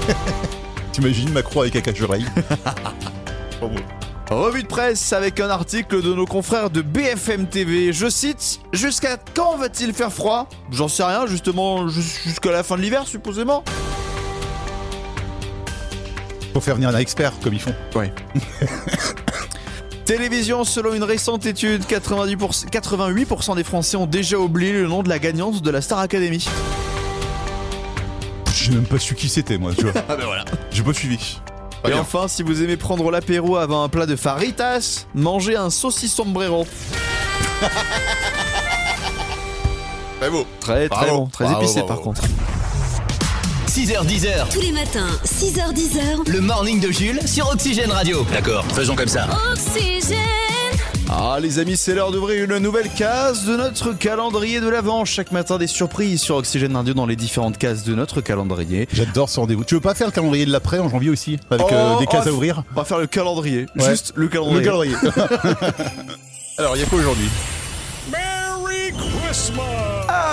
T'imagines 0.92 1.32
Macron 1.32 1.62
avec 1.62 1.76
un 1.78 1.82
cache-oreille? 1.82 2.26
Revue 4.30 4.62
de 4.62 4.68
presse 4.68 5.12
avec 5.12 5.40
un 5.40 5.50
article 5.50 6.04
de 6.04 6.14
nos 6.14 6.26
confrères 6.28 6.70
de 6.70 6.82
BFM 6.84 7.48
TV. 7.48 7.92
Je 7.92 8.08
cite 8.10 8.60
Jusqu'à 8.72 9.18
quand 9.36 9.58
va-t-il 9.58 9.92
faire 9.94 10.14
froid? 10.14 10.48
J'en 10.72 10.88
sais 10.88 11.04
rien, 11.04 11.26
justement 11.26 11.88
jus- 11.88 12.22
jusqu'à 12.26 12.52
la 12.52 12.62
fin 12.62 12.78
de 12.78 12.82
l'hiver, 12.82 13.08
supposément. 13.08 13.64
Faut 16.54 16.62
faire 16.62 16.76
venir 16.76 16.90
un 16.90 16.98
expert 16.98 17.34
comme 17.44 17.54
ils 17.56 17.60
font. 17.60 17.74
Ouais. 17.96 18.14
Télévision, 20.06 20.64
selon 20.64 20.94
une 20.94 21.04
récente 21.04 21.46
étude, 21.48 21.84
90%, 21.86 22.68
88% 22.70 23.56
des 23.56 23.64
Français 23.64 23.98
ont 23.98 24.06
déjà 24.08 24.38
oublié 24.38 24.74
le 24.74 24.88
nom 24.88 25.02
de 25.02 25.10
la 25.10 25.18
gagnante 25.20 25.62
de 25.64 25.70
la 25.72 25.82
Star 25.82 26.00
Academy. 26.00 26.48
j'ai 28.56 28.72
même 28.72 28.86
pas 28.86 29.00
su 29.00 29.16
qui 29.16 29.28
c'était, 29.30 29.58
moi, 29.58 29.72
tu 29.76 29.86
vois. 29.86 29.94
Ah 30.10 30.16
ben 30.16 30.26
voilà. 30.26 30.46
J'ai 30.72 30.84
pas 30.84 30.94
suivi. 30.94 31.40
Pas 31.84 31.90
Et 31.90 31.92
bien. 31.94 32.02
enfin, 32.02 32.28
si 32.28 32.44
vous 32.44 32.62
aimez 32.64 32.76
prendre 32.78 33.10
l'apéro 33.12 33.56
avant 33.58 33.84
un 33.84 33.90
plat 33.90 34.06
de 34.06 34.16
faritas, 34.16 35.06
mangez 35.16 35.56
un 35.56 35.70
saucisson 35.70 36.24
sombrero. 36.24 36.66
Très 40.20 40.30
beau. 40.30 40.46
Très 40.60 40.90
très 40.90 41.06
Bravo. 41.06 41.18
bon, 41.22 41.26
très 41.28 41.46
Bravo, 41.46 41.60
épicé 41.62 41.76
bravo. 41.82 41.88
par 41.88 42.02
contre. 42.02 42.22
6h10h, 43.70 44.50
Tous 44.52 44.60
les 44.60 44.72
matins, 44.74 45.08
6h10h, 45.26 46.30
le 46.30 46.42
morning 46.42 46.82
de 46.82 46.92
Jules 46.92 47.22
sur 47.26 47.48
Oxygène 47.50 47.92
Radio. 47.92 48.26
D'accord, 48.34 48.66
faisons 48.74 48.96
comme 48.96 49.08
ça. 49.08 49.28
Oxygène. 49.52 50.18
Ah 51.12 51.40
les 51.42 51.58
amis, 51.58 51.76
c'est 51.76 51.96
l'heure 51.96 52.12
d'ouvrir 52.12 52.44
une 52.44 52.60
nouvelle 52.60 52.90
case 52.90 53.46
de 53.46 53.56
notre 53.56 53.94
calendrier 53.94 54.60
de 54.60 54.70
l'Avent. 54.70 55.06
Chaque 55.06 55.32
matin 55.32 55.58
des 55.58 55.66
surprises 55.66 56.22
sur 56.22 56.36
Oxygène 56.36 56.76
Radio 56.76 56.94
dans 56.94 57.08
les 57.08 57.16
différentes 57.16 57.58
cases 57.58 57.84
de 57.84 57.96
notre 57.96 58.22
calendrier. 58.22 58.88
J'adore 58.94 59.28
ce 59.28 59.40
rendez-vous. 59.40 59.64
Tu 59.64 59.74
veux 59.74 59.82
pas 59.82 59.96
faire 59.96 60.06
le 60.08 60.12
calendrier 60.14 60.46
de 60.46 60.52
l'après 60.52 60.78
en 60.78 60.88
janvier 60.88 61.10
aussi 61.10 61.40
Avec 61.50 61.72
euh, 61.72 61.96
Oh, 61.96 62.00
des 62.00 62.06
cases 62.06 62.26
oh, 62.28 62.30
à 62.30 62.34
ouvrir? 62.34 62.64
On 62.74 62.76
va 62.76 62.86
faire 62.86 63.00
le 63.00 63.08
calendrier, 63.08 63.66
Ouais. 63.76 63.90
juste 63.90 64.14
le 64.16 64.28
calendrier. 64.28 64.60
Le 64.60 64.66
calendrier. 64.66 64.96
Alors, 66.60 66.76
il 66.76 66.82
y 66.82 66.84
a 66.84 66.88
quoi 66.88 67.00
aujourd'hui? 67.00 67.30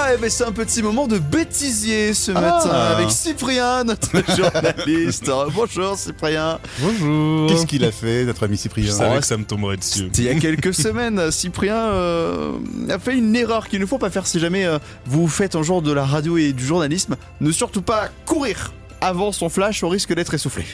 Ah, 0.08 0.14
et 0.14 0.18
ben 0.18 0.30
c'est 0.30 0.44
un 0.44 0.52
petit 0.52 0.82
moment 0.84 1.08
de 1.08 1.18
bêtisier 1.18 2.14
ce 2.14 2.30
Ah. 2.30 2.40
matin 2.40 2.70
avec 2.70 3.10
Cyprien, 3.10 3.82
notre 3.82 4.08
journaliste. 4.36 5.28
Bonjour 5.52 5.96
Cyprien. 5.96 6.60
Bonjour. 6.78 7.48
Qu'est-ce 7.48 7.66
qu'il 7.66 7.84
a 7.84 7.90
fait, 7.90 8.24
notre 8.24 8.44
ami 8.44 8.56
Cyprien 8.56 8.86
Je 8.86 8.92
savais 8.92 9.18
que 9.18 9.26
ça 9.26 9.36
me 9.36 9.42
tomberait 9.44 9.78
dessus. 9.78 10.08
Il 10.16 10.22
y 10.24 10.28
a 10.28 10.34
quelques 10.36 10.72
semaines, 10.74 11.32
Cyprien 11.32 11.76
euh, 11.76 12.52
a 12.88 13.00
fait 13.00 13.16
une 13.16 13.34
erreur 13.34 13.66
qu'il 13.66 13.80
ne 13.80 13.86
faut 13.86 13.98
pas 13.98 14.10
faire 14.10 14.28
si 14.28 14.38
jamais 14.38 14.64
euh, 14.64 14.78
vous 15.06 15.26
faites 15.26 15.56
un 15.56 15.62
jour 15.64 15.82
de 15.82 15.90
la 15.92 16.04
radio 16.04 16.36
et 16.36 16.52
du 16.52 16.64
journalisme. 16.64 17.16
Ne 17.40 17.50
surtout 17.50 17.82
pas 17.82 18.08
courir 18.26 18.72
avant 19.00 19.32
son 19.32 19.48
flash 19.48 19.82
au 19.82 19.88
risque 19.88 20.12
d'être 20.14 20.34
essoufflé. 20.34 20.64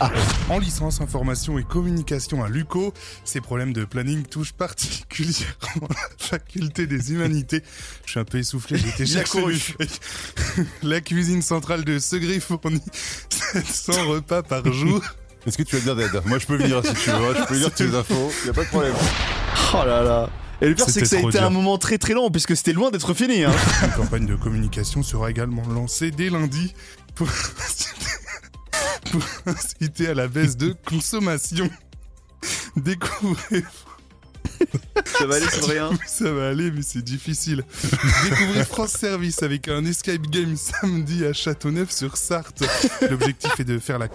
En 0.49 0.59
licence 0.59 1.01
information 1.01 1.59
et 1.59 1.65
communication 1.65 2.43
à 2.43 2.49
l'UCO, 2.49 2.93
ces 3.25 3.41
problèmes 3.41 3.73
de 3.73 3.85
planning 3.85 4.25
touchent 4.25 4.53
particulièrement 4.53 5.89
la 5.89 5.97
faculté 6.19 6.87
des 6.87 7.13
humanités. 7.13 7.63
Je 8.05 8.13
suis 8.13 8.21
un 8.21 8.25
peu 8.25 8.39
essoufflé, 8.39 8.79
a 8.79 8.97
chercher 9.05 9.25
couru. 9.25 9.59
La 10.83 11.01
cuisine 11.01 11.43
centrale 11.43 11.85
de 11.85 11.99
Segré 11.99 12.41
fournit 12.41 12.83
700 13.29 14.09
repas 14.09 14.43
par 14.43 14.71
jour. 14.73 15.03
Est-ce 15.47 15.59
que 15.59 15.65
tu 15.65 15.77
as 15.77 15.81
besoin 15.81 15.97
d'aide? 15.97 16.23
Moi, 16.27 16.39
je 16.39 16.47
peux 16.47 16.57
venir 16.57 16.85
si 16.87 16.95
tu 16.95 17.11
veux. 17.11 17.35
Je 17.35 17.47
peux 17.47 17.59
lire 17.59 17.75
tes 17.75 17.95
infos. 17.95 18.31
Y 18.47 18.51
a 18.51 18.53
pas 18.53 18.63
de 18.63 18.69
problème. 18.69 18.95
Oh 19.75 19.85
là 19.85 20.03
là. 20.03 20.31
Et 20.61 20.69
le 20.69 20.77
pire 20.77 20.89
c'est 20.89 21.01
que 21.01 21.09
ça 21.09 21.17
a 21.17 21.21
été 21.21 21.41
un 21.41 21.51
moment 21.51 21.77
très 21.77 21.99
très 21.99 22.15
long 22.15 22.31
puisque 22.31 22.57
c'était 22.57 22.73
loin 22.73 22.93
d'être 22.93 23.15
fini. 23.15 23.43
Hein. 23.43 23.51
Une 23.83 23.91
campagne 23.91 24.27
de 24.27 24.37
communication 24.37 25.03
sera 25.03 25.29
également 25.29 25.65
lancée 25.69 26.13
dès 26.13 26.31
lundi 26.31 26.73
pour 27.17 27.27
pour 29.13 29.23
inciter 29.47 30.09
à 30.09 30.15
la 30.15 30.27
baisse 30.27 30.57
de 30.57 30.75
consommation. 30.89 31.71
Découvrez 32.77 33.65
Ça 35.19 35.27
va 35.27 35.37
aller 35.37 35.49
Cyprien 35.49 35.91
Ça 36.07 36.33
va 36.33 36.49
aller, 36.49 36.71
mais 36.73 36.83
c'est 36.83 37.03
difficile. 37.03 37.65
Découvrez 38.25 38.65
France 38.65 38.93
Service 38.93 39.43
avec 39.43 39.69
un 39.69 39.85
escape 39.85 40.23
game 40.23 40.57
samedi 40.57 41.25
à 41.25 41.33
Châteauneuf-sur-Sarthe. 41.33 42.65
L'objectif 43.09 43.61
est 43.61 43.65
de 43.65 43.79
faire 43.79 43.99
la. 43.99 44.07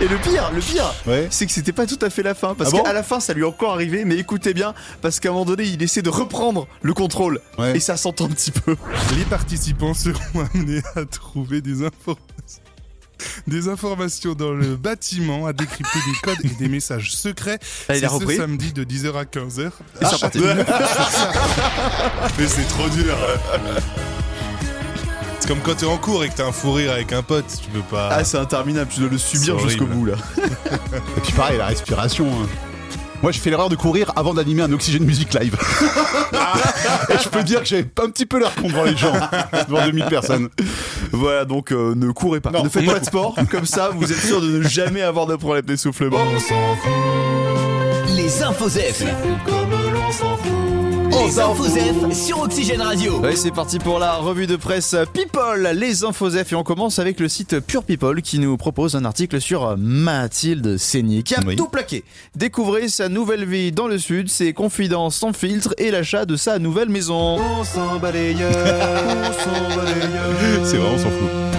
Et 0.00 0.08
le 0.08 0.16
pire, 0.18 0.50
le 0.52 0.60
pire, 0.60 0.92
Ouais. 1.06 1.28
c'est 1.30 1.46
que 1.46 1.52
c'était 1.52 1.72
pas 1.72 1.86
tout 1.86 1.98
à 2.00 2.08
fait 2.10 2.22
la 2.22 2.34
fin. 2.34 2.54
Parce 2.54 2.70
Ah 2.72 2.76
bon 2.78 2.82
qu'à 2.82 2.92
la 2.92 3.02
fin, 3.02 3.20
ça 3.20 3.34
lui 3.34 3.42
est 3.42 3.46
encore 3.46 3.74
arrivé, 3.74 4.04
mais 4.04 4.16
écoutez 4.16 4.54
bien, 4.54 4.74
parce 5.02 5.20
qu'à 5.20 5.28
un 5.28 5.32
moment 5.32 5.44
donné, 5.44 5.64
il 5.64 5.82
essaie 5.82 6.02
de 6.02 6.08
reprendre 6.10 6.66
le 6.82 6.94
contrôle. 6.94 7.40
Ouais. 7.58 7.76
Et 7.76 7.80
ça 7.80 7.96
s'entend 7.96 8.24
un 8.24 8.30
petit 8.30 8.50
peu. 8.50 8.76
Les 9.16 9.24
participants 9.24 9.94
seront 9.94 10.46
amenés 10.54 10.82
à 10.96 11.04
trouver 11.04 11.60
des 11.60 11.84
informations. 11.84 12.62
Des 13.46 13.68
informations 13.68 14.34
dans 14.34 14.52
le 14.52 14.76
bâtiment, 14.76 15.46
à 15.46 15.52
décrypter 15.52 15.98
des 16.06 16.18
codes 16.22 16.44
et 16.44 16.48
des 16.62 16.68
messages 16.68 17.12
secrets. 17.12 17.58
Ah, 17.88 17.94
il 17.96 18.00
C'est 18.00 18.06
a 18.06 18.08
ce 18.08 18.14
repris 18.14 18.36
samedi 18.36 18.72
de 18.72 18.84
10h 18.84 19.14
à 19.16 19.24
15h. 19.24 19.66
Et 19.66 19.70
c'est 20.00 20.06
reparti. 20.14 20.38
Mais 22.38 22.46
c'est 22.46 22.68
trop 22.68 22.88
dur. 22.88 23.16
C'est 25.40 25.48
comme 25.48 25.60
quand 25.60 25.74
t'es 25.74 25.86
en 25.86 25.96
cours 25.98 26.22
et 26.24 26.28
que 26.28 26.34
t'as 26.34 26.46
un 26.46 26.52
fou 26.52 26.72
rire 26.72 26.92
avec 26.92 27.12
un 27.12 27.22
pote, 27.22 27.46
tu 27.62 27.70
peux 27.70 27.80
pas. 27.80 28.08
Ah, 28.12 28.24
c'est 28.24 28.38
interminable, 28.38 28.90
tu 28.92 29.00
dois 29.00 29.08
le 29.08 29.18
subir 29.18 29.58
jusqu'au 29.58 29.86
bout 29.86 30.06
là. 30.06 30.14
Et 31.16 31.20
puis 31.22 31.32
pareil, 31.32 31.58
la 31.58 31.66
respiration. 31.66 32.26
hein. 32.42 32.46
Moi, 33.22 33.32
j'ai 33.32 33.40
fait 33.40 33.50
l'erreur 33.50 33.68
de 33.68 33.76
courir 33.76 34.12
avant 34.16 34.32
d'animer 34.32 34.62
un 34.62 34.72
Oxygène 34.72 35.04
Music 35.04 35.34
Live. 35.34 35.54
Et 37.10 37.18
je 37.22 37.28
peux 37.28 37.42
dire 37.42 37.60
que 37.60 37.66
j'avais 37.66 37.86
un 38.02 38.08
petit 38.08 38.24
peu 38.24 38.38
l'air 38.38 38.54
con 38.54 38.68
devant 38.68 38.84
les 38.84 38.96
gens, 38.96 39.12
devant 39.68 39.84
2000 39.84 40.04
personnes. 40.06 40.48
Voilà, 41.12 41.44
donc 41.44 41.72
euh, 41.72 41.94
ne 41.94 42.10
courez 42.12 42.40
pas. 42.40 42.50
Non. 42.50 42.64
Ne 42.64 42.68
faites 42.68 42.86
pas 42.86 42.98
de 42.98 43.04
sport, 43.04 43.36
comme 43.50 43.66
ça 43.66 43.90
vous 43.94 44.10
êtes 44.10 44.20
sûr 44.20 44.40
de 44.40 44.58
ne 44.58 44.62
jamais 44.62 45.02
avoir 45.02 45.26
de 45.26 45.36
problème 45.36 45.64
d'essoufflement. 45.64 46.18
Les 48.16 48.42
infosef. 48.42 49.04
Les 51.26 51.38
infosef 51.38 52.12
sur 52.12 52.40
Oxygène 52.40 52.80
Radio. 52.80 53.20
Ouais, 53.20 53.36
c'est 53.36 53.50
parti 53.50 53.78
pour 53.78 53.98
la 53.98 54.14
revue 54.14 54.46
de 54.46 54.56
presse 54.56 54.96
People, 55.12 55.68
les 55.74 56.04
infosef 56.04 56.52
et 56.52 56.54
on 56.54 56.62
commence 56.62 56.98
avec 56.98 57.20
le 57.20 57.28
site 57.28 57.60
Pure 57.60 57.84
People 57.84 58.22
qui 58.22 58.38
nous 58.38 58.56
propose 58.56 58.96
un 58.96 59.04
article 59.04 59.40
sur 59.40 59.76
Mathilde 59.76 60.76
Seigné 60.78 61.22
qui 61.22 61.34
a 61.34 61.40
Oui. 61.46 61.56
tout 61.56 61.68
plaqué. 61.68 62.04
Découvrez 62.36 62.88
sa 62.88 63.08
nouvelle 63.08 63.44
vie 63.44 63.70
dans 63.70 63.86
le 63.86 63.98
sud, 63.98 64.28
ses 64.28 64.52
confidences 64.52 65.16
sans 65.16 65.32
filtre 65.32 65.74
et 65.78 65.90
l'achat 65.90 66.24
de 66.24 66.36
sa 66.36 66.58
nouvelle 66.58 66.88
maison. 66.88 67.38
On 67.38 67.64
s'en 67.64 67.98
balayeur, 67.98 68.50
on 68.50 69.32
s'en 69.32 69.76
balayeur. 69.76 70.64
C'est 70.64 70.76
vrai, 70.78 70.88
on 70.94 70.98
s'en 70.98 71.10
fout. 71.10 71.49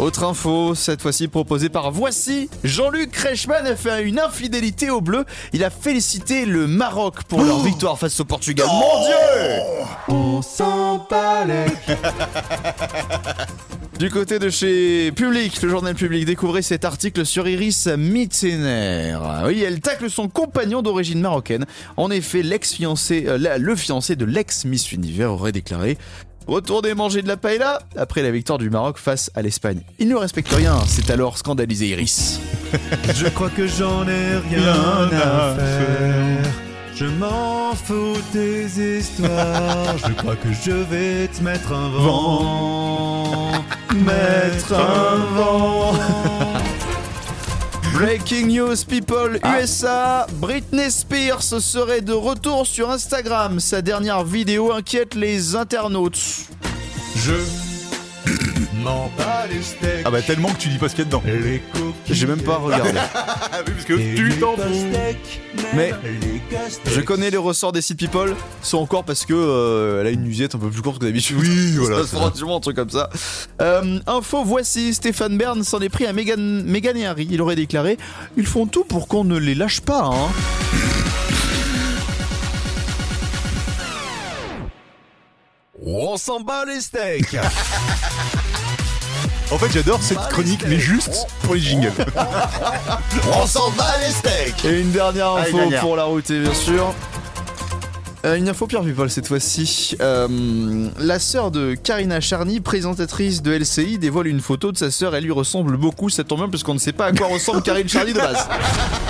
Autre 0.00 0.24
info, 0.24 0.74
cette 0.74 1.00
fois-ci 1.02 1.28
proposée 1.28 1.68
par 1.68 1.92
Voici, 1.92 2.48
Jean-Luc 2.64 3.10
Kreischmann 3.10 3.66
a 3.66 3.76
fait 3.76 4.02
une 4.02 4.18
infidélité 4.18 4.88
au 4.88 5.02
bleu. 5.02 5.26
Il 5.52 5.62
a 5.62 5.68
félicité 5.68 6.46
le 6.46 6.66
Maroc 6.66 7.24
pour 7.24 7.42
leur 7.42 7.60
victoire 7.60 7.98
face 7.98 8.18
au 8.18 8.24
Portugal. 8.24 8.66
Mon 8.66 9.04
Dieu 9.04 9.14
On 10.08 10.40
s'en 10.40 11.06
Du 13.98 14.08
côté 14.08 14.38
de 14.38 14.48
chez 14.48 15.12
Public, 15.12 15.60
le 15.60 15.68
journal 15.68 15.94
Public, 15.94 16.24
découvrez 16.24 16.62
cet 16.62 16.86
article 16.86 17.26
sur 17.26 17.46
Iris 17.46 17.86
Mittener. 17.86 19.18
Oui, 19.44 19.62
elle 19.62 19.80
tacle 19.80 20.08
son 20.08 20.28
compagnon 20.28 20.80
d'origine 20.80 21.20
marocaine. 21.20 21.66
En 21.98 22.10
effet, 22.10 22.42
l'ex-fiancé, 22.42 23.26
euh, 23.26 23.58
le 23.58 23.76
fiancé 23.76 24.16
de 24.16 24.24
l'ex-Miss 24.24 24.92
Univers 24.92 25.30
aurait 25.30 25.52
déclaré 25.52 25.98
Retournez 26.46 26.94
manger 26.94 27.22
de 27.22 27.28
la 27.28 27.36
paella 27.36 27.80
après 27.96 28.22
la 28.22 28.30
victoire 28.30 28.58
du 28.58 28.70
Maroc 28.70 28.98
face 28.98 29.30
à 29.34 29.42
l'Espagne. 29.42 29.82
Il 29.98 30.08
ne 30.08 30.16
respecte 30.16 30.52
rien, 30.52 30.78
c'est 30.86 31.10
alors 31.10 31.38
scandalisé 31.38 31.88
Iris. 31.88 32.40
Je 33.14 33.28
crois 33.28 33.50
que 33.50 33.66
j'en 33.66 34.06
ai 34.08 34.36
rien 34.50 35.08
à 35.12 35.54
faire. 35.56 36.44
Je 37.00 37.06
m'en 37.06 37.74
fous 37.74 38.18
des 38.32 38.98
histoires. 38.98 39.96
Je 40.06 40.12
crois 40.12 40.36
que 40.36 40.52
je 40.52 40.70
vais 40.72 41.28
te 41.28 41.42
mettre 41.42 41.72
un 41.72 41.88
vent. 41.88 43.52
Mettre 43.94 44.74
un 44.74 45.16
vent. 45.34 45.92
Breaking 48.00 48.46
news 48.46 48.82
people 48.82 49.38
USA, 49.44 50.26
Britney 50.40 50.90
Spears 50.90 51.42
serait 51.42 52.00
de 52.00 52.14
retour 52.14 52.66
sur 52.66 52.88
Instagram. 52.88 53.60
Sa 53.60 53.82
dernière 53.82 54.24
vidéo 54.24 54.72
inquiète 54.72 55.14
les 55.14 55.54
internautes. 55.54 56.46
Je 57.14 57.34
m'en 58.82 59.10
bats 59.16 59.46
les 59.50 59.62
steaks. 59.62 60.02
Ah 60.04 60.10
bah 60.10 60.22
tellement 60.22 60.48
que 60.48 60.58
tu 60.58 60.68
dis 60.68 60.78
pas 60.78 60.88
ce 60.88 60.94
qu'il 60.94 61.04
y 61.04 61.06
a 61.06 61.10
dedans. 61.10 61.22
J'ai 62.08 62.26
même 62.26 62.42
pas 62.42 62.56
regardé. 62.56 62.90
oui, 63.66 63.72
parce 63.72 63.84
que 63.84 64.16
tu 64.16 64.38
t'en 64.38 64.56
fous. 64.56 64.86
Mais 65.74 65.92
je 66.86 67.00
connais 67.00 67.30
les 67.30 67.36
ressorts 67.36 67.72
des 67.72 67.82
sites 67.82 67.98
people, 67.98 68.34
sont 68.62 68.78
encore 68.78 69.04
parce 69.04 69.24
que 69.24 69.34
euh, 69.34 70.00
elle 70.00 70.06
a 70.06 70.10
une 70.10 70.22
musette 70.22 70.54
un 70.54 70.58
peu 70.58 70.68
plus 70.68 70.82
courte 70.82 70.98
que 70.98 71.06
d'habitude. 71.06 71.36
Oui, 71.38 71.76
voilà, 71.76 72.02
c'est 72.06 72.36
sûrement 72.36 72.56
un 72.56 72.60
truc 72.60 72.76
comme 72.76 72.90
ça. 72.90 73.10
Euh, 73.60 73.98
info, 74.06 74.42
voici 74.44 74.94
Stéphane 74.94 75.36
Bern 75.36 75.62
s'en 75.62 75.80
est 75.80 75.88
pris 75.88 76.06
à 76.06 76.12
Meghan, 76.12 76.36
Meghan 76.38 76.94
et 76.96 77.06
Harry. 77.06 77.28
Il 77.30 77.42
aurait 77.42 77.56
déclaré 77.56 77.98
Ils 78.36 78.46
font 78.46 78.66
tout 78.66 78.84
pour 78.84 79.08
qu'on 79.08 79.24
ne 79.24 79.38
les 79.38 79.54
lâche 79.54 79.80
pas, 79.80 80.04
hein. 80.04 80.99
On 85.92 86.16
s'en 86.16 86.40
bat 86.40 86.64
les 86.66 86.80
steaks 86.80 87.36
En 89.50 89.58
fait, 89.58 89.72
j'adore 89.72 90.00
cette 90.00 90.20
chronique, 90.30 90.64
mais 90.68 90.78
juste 90.78 91.26
pour 91.42 91.54
les 91.54 91.60
jingles. 91.60 91.92
On 93.32 93.44
s'en 93.46 93.70
bat 93.72 93.94
les 94.06 94.12
steaks 94.12 94.64
Et 94.64 94.80
une 94.80 94.92
dernière 94.92 95.32
Allez, 95.32 95.48
info 95.48 95.58
dernière. 95.58 95.80
pour 95.80 95.96
la 95.96 96.04
route, 96.04 96.30
bien 96.30 96.54
sûr. 96.54 96.94
Euh, 98.26 98.36
une 98.36 98.48
info 98.50 98.66
Pierre 98.66 98.82
People 98.82 99.08
cette 99.10 99.26
fois-ci. 99.28 99.96
Euh, 100.00 100.88
la 100.98 101.18
sœur 101.18 101.50
de 101.50 101.74
Karina 101.74 102.20
Charny, 102.20 102.60
présentatrice 102.60 103.40
de 103.42 103.50
LCI, 103.52 103.98
dévoile 103.98 104.26
une 104.26 104.40
photo 104.40 104.72
de 104.72 104.76
sa 104.76 104.90
sœur. 104.90 105.14
Elle 105.14 105.24
lui 105.24 105.32
ressemble 105.32 105.78
beaucoup. 105.78 106.10
Ça 106.10 106.22
tombe 106.22 106.40
bien 106.40 106.48
parce 106.50 106.62
qu'on 106.62 106.74
ne 106.74 106.78
sait 106.78 106.92
pas 106.92 107.06
à 107.06 107.12
quoi 107.12 107.28
ressemble 107.28 107.62
Karine 107.62 107.88
Charny 107.88 108.12
de 108.12 108.18
base. 108.18 108.46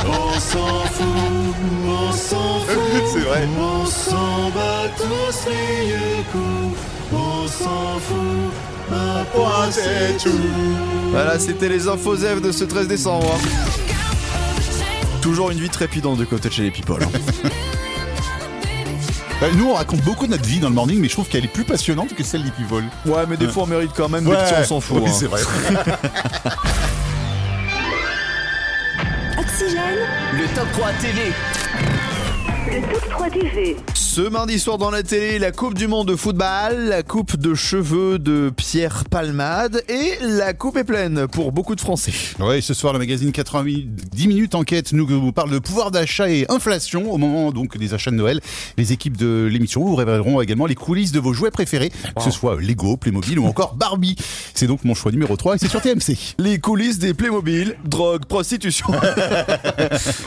On 0.06 0.32
s'en 0.38 0.84
fout, 0.92 1.06
on 1.88 2.12
s'en 2.12 2.60
fout 2.60 3.02
C'est 3.12 3.20
vrai. 3.20 3.48
On 3.58 3.84
s'en 3.86 4.50
bat 4.50 4.88
tous 4.96 5.48
les 5.50 6.22
coups 6.30 6.78
On 7.12 7.48
s'en 7.48 7.98
fout, 7.98 8.92
Un 8.92 9.24
point, 9.24 9.70
c'est 9.72 10.18
tout. 10.22 10.36
Voilà, 11.10 11.40
c'était 11.40 11.68
les 11.68 11.88
infos 11.88 12.16
F 12.16 12.40
de 12.40 12.52
ce 12.52 12.62
13 12.62 12.86
décembre. 12.86 13.36
Toujours 15.20 15.50
une 15.50 15.58
vie 15.58 15.68
trépidante 15.68 16.18
du 16.18 16.26
côté 16.26 16.48
de 16.48 16.54
chez 16.54 16.62
les 16.62 16.70
people. 16.70 17.02
hein. 17.02 17.48
Euh, 19.42 19.50
Nous, 19.56 19.70
on 19.70 19.74
raconte 19.74 20.02
beaucoup 20.02 20.26
de 20.26 20.32
notre 20.32 20.44
vie 20.44 20.60
dans 20.60 20.68
le 20.68 20.74
morning, 20.74 20.98
mais 21.00 21.08
je 21.08 21.14
trouve 21.14 21.26
qu'elle 21.28 21.44
est 21.44 21.48
plus 21.48 21.64
passionnante 21.64 22.14
que 22.14 22.22
celle 22.22 22.42
des 22.44 22.50
people. 22.50 22.84
Ouais, 23.06 23.24
mais 23.28 23.36
des 23.38 23.48
fois 23.48 23.62
on 23.62 23.66
mérite 23.66 23.92
quand 23.96 24.08
même 24.08 24.26
Ouais, 24.26 24.36
des 24.36 24.42
petits 24.42 24.54
on 24.60 24.64
s'en 24.64 24.80
fout. 24.80 24.98
oui, 25.02 25.08
hein. 25.08 25.14
c'est 25.18 25.26
vrai. 25.26 25.40
Oxygène, 29.38 29.98
Le 30.34 30.46
top 30.54 30.66
3 30.72 30.92
TV. 31.00 31.32
Le 32.66 32.80
top 32.92 33.08
3 33.10 33.30
TV. 33.30 33.76
Ce 34.10 34.22
mardi 34.22 34.58
soir 34.58 34.76
dans 34.76 34.90
la 34.90 35.04
télé, 35.04 35.38
la 35.38 35.52
Coupe 35.52 35.74
du 35.74 35.86
Monde 35.86 36.08
de 36.08 36.16
football, 36.16 36.76
la 36.88 37.04
coupe 37.04 37.36
de 37.36 37.54
cheveux 37.54 38.18
de 38.18 38.50
Pierre 38.56 39.04
Palmade 39.08 39.84
et 39.88 40.18
la 40.20 40.52
coupe 40.52 40.78
est 40.78 40.84
pleine 40.84 41.28
pour 41.28 41.52
beaucoup 41.52 41.76
de 41.76 41.80
Français. 41.80 42.10
Ouais, 42.40 42.60
ce 42.60 42.74
soir, 42.74 42.92
le 42.92 42.98
magazine 42.98 43.30
90 43.30 44.26
minutes 44.26 44.56
enquête 44.56 44.92
nous, 44.92 45.08
nous 45.08 45.30
parle 45.30 45.52
de 45.52 45.60
pouvoir 45.60 45.92
d'achat 45.92 46.28
et 46.28 46.44
inflation 46.48 47.12
au 47.12 47.18
moment 47.18 47.52
donc 47.52 47.78
des 47.78 47.94
achats 47.94 48.10
de 48.10 48.16
Noël. 48.16 48.40
Les 48.76 48.92
équipes 48.92 49.16
de 49.16 49.48
l'émission 49.48 49.84
vous 49.84 49.94
révéleront 49.94 50.40
également 50.40 50.66
les 50.66 50.74
coulisses 50.74 51.12
de 51.12 51.20
vos 51.20 51.32
jouets 51.32 51.52
préférés, 51.52 51.90
que 52.16 52.22
ce 52.24 52.32
soit 52.32 52.60
Lego, 52.60 52.96
Playmobil 52.96 53.38
ou 53.38 53.46
encore 53.46 53.76
Barbie. 53.76 54.16
C'est 54.54 54.66
donc 54.66 54.82
mon 54.82 54.94
choix 54.94 55.12
numéro 55.12 55.36
3 55.36 55.54
et 55.54 55.58
c'est 55.58 55.68
sur 55.68 55.80
TMC. 55.80 56.34
Les 56.40 56.58
coulisses 56.58 56.98
des 56.98 57.14
Playmobil, 57.14 57.76
drogue, 57.84 58.24
prostitution. 58.24 58.88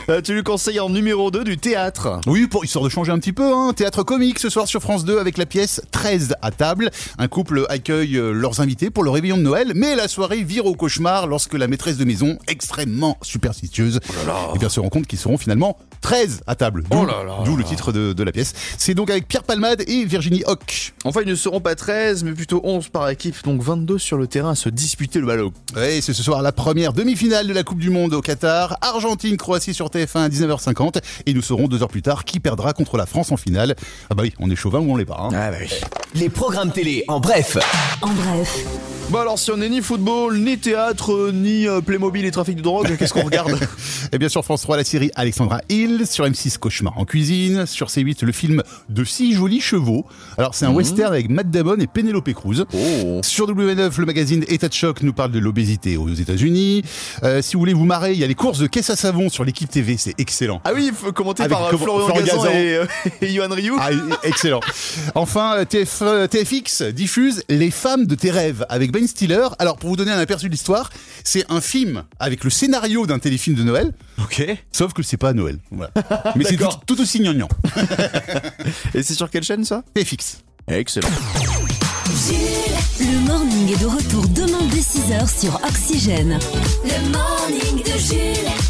Euh, 0.08 0.20
tu 0.20 0.34
lui 0.34 0.42
conseilles 0.42 0.80
en 0.80 0.90
numéro 0.90 1.30
2 1.30 1.44
du 1.44 1.56
théâtre. 1.56 2.20
Oui, 2.26 2.46
pour 2.46 2.64
histoire 2.64 2.84
de 2.84 2.90
changer 2.90 3.10
un 3.10 3.18
petit 3.18 3.32
peu, 3.32 3.52
hein. 3.54 3.73
Théâtre 3.74 4.04
comique 4.04 4.38
ce 4.38 4.48
soir 4.48 4.68
sur 4.68 4.80
France 4.80 5.04
2 5.04 5.18
avec 5.18 5.36
la 5.36 5.46
pièce 5.46 5.82
13 5.90 6.36
à 6.42 6.50
table. 6.52 6.90
Un 7.18 7.26
couple 7.26 7.66
accueille 7.68 8.16
euh, 8.16 8.30
leurs 8.32 8.60
invités 8.60 8.90
pour 8.90 9.02
le 9.02 9.10
réveillon 9.10 9.36
de 9.36 9.42
Noël, 9.42 9.72
mais 9.74 9.96
la 9.96 10.06
soirée 10.06 10.42
vire 10.42 10.66
au 10.66 10.74
cauchemar 10.74 11.26
lorsque 11.26 11.54
la 11.54 11.66
maîtresse 11.66 11.96
de 11.96 12.04
maison, 12.04 12.38
extrêmement 12.46 13.18
superstitieuse, 13.22 13.98
eh 14.54 14.58
bien 14.58 14.68
se 14.68 14.78
rend 14.78 14.90
compte 14.90 15.06
qu'ils 15.06 15.18
seront 15.18 15.38
finalement 15.38 15.76
13 16.02 16.42
à 16.46 16.54
table. 16.54 16.84
D'où 16.90 16.98
Oh 17.00 17.04
là 17.04 17.24
là 17.24 17.38
d'où 17.44 17.56
le 17.56 17.64
titre 17.64 17.90
de, 17.90 18.12
de 18.12 18.22
la 18.22 18.30
pièce. 18.30 18.52
C'est 18.78 18.94
donc 18.94 19.10
avec 19.10 19.26
Pierre 19.26 19.42
Palmade 19.42 19.82
et 19.88 20.04
Virginie 20.04 20.44
Hoc. 20.46 20.92
Enfin, 21.04 21.22
ils 21.22 21.28
ne 21.28 21.34
seront 21.34 21.60
pas 21.60 21.74
13, 21.74 22.24
mais 22.24 22.32
plutôt 22.32 22.60
11 22.62 22.88
par 22.88 23.08
équipe, 23.08 23.42
donc 23.44 23.62
22 23.62 23.98
sur 23.98 24.16
le 24.18 24.26
terrain 24.26 24.50
à 24.50 24.54
se 24.54 24.68
disputer 24.68 25.18
le 25.18 25.26
ballon. 25.26 25.52
Ouais, 25.74 26.00
c'est 26.02 26.12
ce 26.12 26.22
soir 26.22 26.42
la 26.42 26.52
première 26.52 26.92
demi-finale 26.92 27.48
de 27.48 27.52
la 27.52 27.62
Coupe 27.64 27.78
du 27.78 27.90
Monde 27.90 28.14
au 28.14 28.20
Qatar. 28.20 28.76
Argentine-Croatie 28.82 29.74
sur 29.74 29.88
TF1 29.88 30.18
à 30.18 30.28
19h50. 30.28 31.00
Et 31.26 31.34
nous 31.34 31.42
saurons 31.42 31.68
deux 31.68 31.82
heures 31.82 31.88
plus 31.88 32.02
tard 32.02 32.24
qui 32.24 32.38
perdra 32.38 32.72
contre 32.74 32.96
la 32.96 33.06
France 33.06 33.32
en 33.32 33.36
finale. 33.36 33.63
Ah 34.10 34.14
bah 34.14 34.22
oui, 34.24 34.32
on 34.38 34.50
est 34.50 34.56
chauvin 34.56 34.78
ou 34.80 34.92
on 34.92 34.96
l'est 34.96 35.04
pas. 35.04 35.18
hein. 35.20 35.30
Ah 35.34 35.50
bah 35.50 35.56
oui. 35.60 35.68
Les 36.14 36.28
programmes 36.28 36.70
télé 36.72 37.04
en 37.08 37.18
bref. 37.18 37.56
en 38.00 38.12
bref, 38.12 38.64
Bon 39.10 39.18
alors 39.18 39.38
si 39.38 39.50
on 39.50 39.58
n'est 39.58 39.68
ni 39.68 39.82
football, 39.82 40.38
ni 40.38 40.56
théâtre, 40.56 41.30
ni 41.32 41.68
euh, 41.68 41.82
Playmobil 41.82 42.24
et 42.24 42.30
trafic 42.30 42.56
de 42.56 42.62
drogue, 42.62 42.96
qu'est-ce 42.98 43.12
qu'on 43.12 43.24
regarde 43.24 43.52
Et 44.12 44.18
bien 44.18 44.30
sur 44.30 44.42
France 44.44 44.62
3, 44.62 44.78
la 44.78 44.84
série 44.84 45.10
Alexandra 45.14 45.60
Hill, 45.68 46.06
sur 46.08 46.24
M6 46.24 46.56
Cauchemar 46.58 46.96
en 46.96 47.04
cuisine, 47.04 47.66
sur 47.66 47.88
C8 47.88 48.24
le 48.24 48.32
film 48.32 48.62
De 48.88 49.04
six 49.04 49.34
jolis 49.34 49.60
chevaux. 49.60 50.06
Alors 50.38 50.54
c'est 50.54 50.64
un 50.64 50.72
western 50.72 51.12
avec 51.12 51.28
Matt 51.28 51.50
Damon 51.50 51.76
et 51.80 51.86
Penelope 51.86 52.32
Cruz. 52.32 52.64
Oh. 52.72 53.20
Sur 53.22 53.46
W9, 53.52 53.92
le 53.98 54.06
magazine 54.06 54.44
État 54.48 54.68
de 54.68 54.72
choc 54.72 55.02
nous 55.02 55.12
parle 55.12 55.32
de 55.32 55.38
l'obésité 55.38 55.98
aux 55.98 56.08
États-Unis. 56.08 56.82
Euh, 57.24 57.42
si 57.42 57.54
vous 57.54 57.58
voulez 57.60 57.74
vous 57.74 57.84
marrer, 57.84 58.12
il 58.14 58.18
y 58.18 58.24
a 58.24 58.26
les 58.26 58.34
courses 58.34 58.58
de 58.58 58.66
caisse 58.66 58.88
à 58.88 58.96
savon 58.96 59.28
sur 59.28 59.44
l'équipe 59.44 59.68
TV, 59.68 59.96
c'est 59.98 60.14
excellent. 60.18 60.62
Ah 60.64 60.70
oui, 60.74 60.90
commenté 61.14 61.42
Avec 61.42 61.56
par 61.58 61.66
euh, 61.66 61.76
Florian, 61.76 62.06
Florian 62.06 62.24
Gazan, 62.24 62.42
Gazan. 62.44 62.54
et, 62.54 62.74
euh, 62.76 62.86
et 63.20 63.32
Yohan 63.32 63.54
Ryu. 63.54 63.72
Ah, 63.78 63.90
excellent. 64.22 64.60
Enfin, 65.14 65.56
euh, 65.58 65.64
TF, 66.04 66.12
euh, 66.12 66.26
TFX 66.26 66.82
diffuse 66.82 67.42
Les 67.48 67.70
femmes 67.70 68.06
de 68.06 68.14
tes 68.14 68.30
rêves 68.30 68.64
avec 68.68 68.92
Ben 68.92 69.06
Stiller. 69.06 69.46
Alors, 69.58 69.76
pour 69.76 69.90
vous 69.90 69.96
donner 69.96 70.10
un 70.12 70.18
aperçu 70.18 70.46
de 70.46 70.52
l'histoire, 70.52 70.90
c'est 71.24 71.44
un 71.50 71.60
film 71.60 72.04
avec 72.18 72.44
le 72.44 72.50
scénario 72.50 73.06
d'un 73.06 73.18
téléfilm 73.18 73.56
de 73.56 73.62
Noël, 73.62 73.92
Ok. 74.22 74.44
sauf 74.72 74.92
que 74.92 75.02
c'est 75.02 75.16
pas 75.16 75.30
à 75.30 75.32
Noël. 75.32 75.58
Voilà. 75.70 75.92
Mais 76.36 76.44
c'est 76.44 76.56
tout, 76.56 76.66
tout 76.86 77.00
aussi 77.00 77.20
gnangnan. 77.20 77.48
Et 78.94 79.02
c'est 79.02 79.14
sur 79.14 79.30
quelle 79.30 79.44
chaîne 79.44 79.64
ça? 79.64 79.82
TFX. 79.94 80.38
Excellent. 80.68 81.08
le 83.00 83.26
morning 83.26 83.72
est 83.72 83.80
de 83.80 83.86
retour 83.86 84.26
demain 84.28 84.66
dès 84.70 84.80
6h 84.80 85.40
sur 85.40 85.54
Oxygène. 85.66 86.38
Le 86.84 87.10
morning 87.12 87.82
de 87.82 87.98
Jules. 87.98 88.63